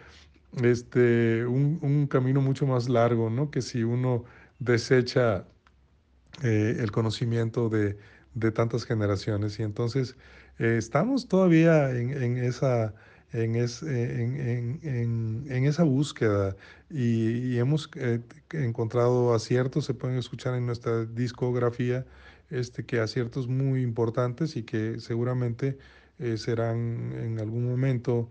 este, 0.61 1.45
un, 1.45 1.79
un 1.81 2.07
camino 2.07 2.41
mucho 2.41 2.67
más 2.67 2.89
largo, 2.89 3.29
¿no? 3.29 3.49
Que 3.51 3.61
si 3.61 3.83
uno 3.83 4.25
desecha 4.59 5.45
eh, 6.43 6.77
el 6.79 6.91
conocimiento 6.91 7.69
de, 7.69 7.97
de, 8.33 8.51
tantas 8.51 8.85
generaciones. 8.85 9.59
Y 9.59 9.63
entonces 9.63 10.15
eh, 10.59 10.77
estamos 10.77 11.27
todavía 11.27 11.91
en, 11.91 12.11
en 12.11 12.37
esa... 12.37 12.93
En, 13.33 13.57
en, 13.57 14.79
en, 14.83 15.45
en, 15.49 15.65
esa 15.65 15.83
búsqueda 15.83 16.55
y, 16.89 17.57
hemos 17.57 17.89
eh, 17.95 18.21
encontrado 18.53 19.33
aciertos, 19.33 19.83
se 19.83 19.93
pueden 19.93 20.17
escuchar 20.17 20.55
en 20.55 20.65
nuestra 20.65 21.03
discografía, 21.03 22.05
este, 22.49 22.85
que 22.85 23.01
aciertos 23.01 23.49
muy 23.49 23.81
importantes 23.81 24.55
y 24.55 24.63
que 24.63 25.01
seguramente 25.01 25.77
eh, 26.19 26.37
serán 26.37 27.11
en 27.21 27.39
algún 27.39 27.69
momento 27.69 28.29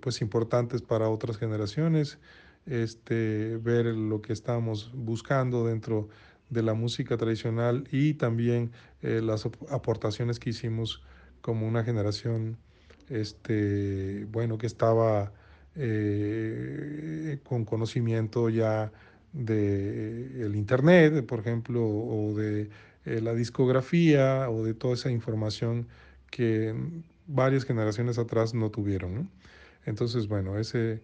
pues 0.00 0.22
importantes 0.22 0.82
para 0.82 1.08
otras 1.08 1.38
generaciones, 1.38 2.18
este, 2.66 3.58
ver 3.58 3.86
lo 3.86 4.22
que 4.22 4.32
estamos 4.32 4.90
buscando 4.94 5.66
dentro 5.66 6.02
de 6.02 6.31
la 6.60 6.74
música 6.74 7.16
tradicional 7.16 7.88
y 7.90 8.12
también 8.12 8.72
eh, 9.00 9.22
las 9.22 9.46
aportaciones 9.70 10.38
que 10.38 10.50
hicimos 10.50 11.02
como 11.40 11.66
una 11.66 11.84
generación 11.84 12.58
este, 13.08 14.26
bueno, 14.30 14.58
que 14.58 14.66
estaba 14.66 15.32
con 17.44 17.64
conocimiento 17.64 18.50
ya 18.50 18.92
de 19.32 20.44
el 20.44 20.54
internet, 20.54 21.24
por 21.26 21.40
ejemplo, 21.40 21.82
o 21.82 22.34
de 22.36 22.68
eh, 23.04 23.20
la 23.20 23.34
discografía 23.34 24.48
o 24.50 24.64
de 24.64 24.74
toda 24.74 24.94
esa 24.94 25.10
información 25.10 25.88
que 26.30 26.74
varias 27.26 27.64
generaciones 27.64 28.18
atrás 28.18 28.54
no 28.54 28.70
tuvieron. 28.70 29.30
Entonces, 29.84 30.28
bueno, 30.28 30.58
ese 30.58 31.02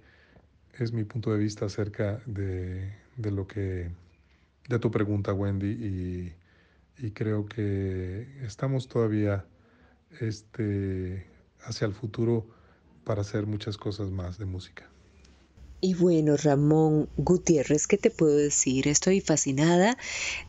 es 0.78 0.92
mi 0.92 1.04
punto 1.04 1.32
de 1.32 1.38
vista 1.38 1.66
acerca 1.66 2.20
de, 2.26 2.92
de 3.16 3.30
lo 3.32 3.46
que, 3.46 3.90
de 4.68 4.78
tu 4.78 4.90
pregunta, 4.90 5.32
Wendy, 5.32 5.70
y, 5.70 6.34
y 7.06 7.10
creo 7.12 7.46
que 7.46 8.44
estamos 8.44 8.86
todavía 8.88 9.46
este, 10.20 11.26
hacia 11.60 11.86
el 11.86 11.94
futuro 11.94 12.46
para 13.04 13.22
hacer 13.22 13.46
muchas 13.46 13.76
cosas 13.78 14.10
más 14.10 14.38
de 14.38 14.44
música. 14.44 14.88
Y 15.80 15.94
bueno, 15.94 16.36
Ramón 16.36 17.08
Gutiérrez, 17.16 17.86
¿qué 17.86 17.98
te 17.98 18.10
puedo 18.10 18.36
decir? 18.36 18.88
Estoy 18.88 19.20
fascinada 19.20 19.96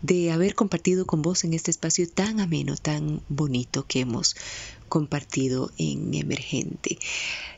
de 0.01 0.31
haber 0.31 0.55
compartido 0.55 1.05
con 1.05 1.21
vos 1.21 1.43
en 1.43 1.53
este 1.53 1.69
espacio 1.69 2.09
tan 2.09 2.39
ameno, 2.39 2.75
tan 2.75 3.21
bonito 3.29 3.85
que 3.85 3.99
hemos 3.99 4.35
compartido 4.87 5.71
en 5.77 6.15
Emergente. 6.15 6.97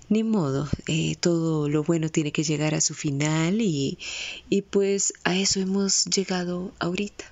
Ni 0.09 0.25
modo, 0.25 0.67
eh, 0.87 1.15
todo 1.15 1.69
lo 1.69 1.83
bueno 1.85 2.09
tiene 2.09 2.33
que 2.33 2.43
llegar 2.43 2.75
a 2.75 2.81
su 2.81 2.93
final 2.93 3.61
y, 3.61 3.97
y 4.49 4.63
pues 4.63 5.13
a 5.23 5.37
eso 5.37 5.61
hemos 5.61 6.03
llegado 6.05 6.73
ahorita. 6.79 7.23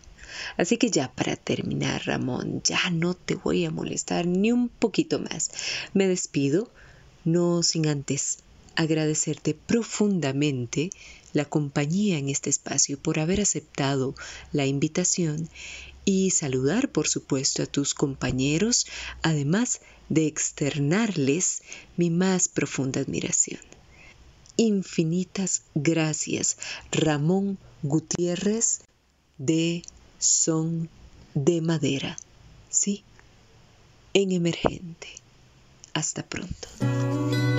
Así 0.55 0.77
que 0.77 0.89
ya 0.89 1.11
para 1.11 1.35
terminar, 1.35 2.03
Ramón, 2.05 2.61
ya 2.63 2.89
no 2.91 3.13
te 3.13 3.35
voy 3.35 3.65
a 3.65 3.71
molestar 3.71 4.25
ni 4.25 4.53
un 4.53 4.69
poquito 4.69 5.19
más. 5.19 5.51
Me 5.93 6.07
despido, 6.07 6.71
no 7.25 7.61
sin 7.61 7.87
antes 7.87 8.37
agradecerte 8.79 9.53
profundamente 9.53 10.89
la 11.33 11.43
compañía 11.43 12.17
en 12.17 12.29
este 12.29 12.49
espacio 12.49 12.97
por 12.97 13.19
haber 13.19 13.41
aceptado 13.41 14.15
la 14.53 14.65
invitación 14.67 15.49
y 16.05 16.31
saludar 16.31 16.89
por 16.89 17.09
supuesto 17.09 17.61
a 17.61 17.65
tus 17.65 17.93
compañeros, 17.93 18.87
además 19.21 19.81
de 20.07 20.27
externarles 20.27 21.61
mi 21.97 22.09
más 22.09 22.47
profunda 22.47 23.01
admiración. 23.01 23.59
Infinitas 24.55 25.63
gracias, 25.75 26.57
Ramón 26.89 27.57
Gutiérrez 27.83 28.79
de 29.37 29.83
Son 30.19 30.89
de 31.33 31.59
Madera, 31.59 32.15
sí, 32.69 33.03
en 34.13 34.31
emergente. 34.31 35.09
Hasta 35.93 36.23
pronto. 36.23 37.58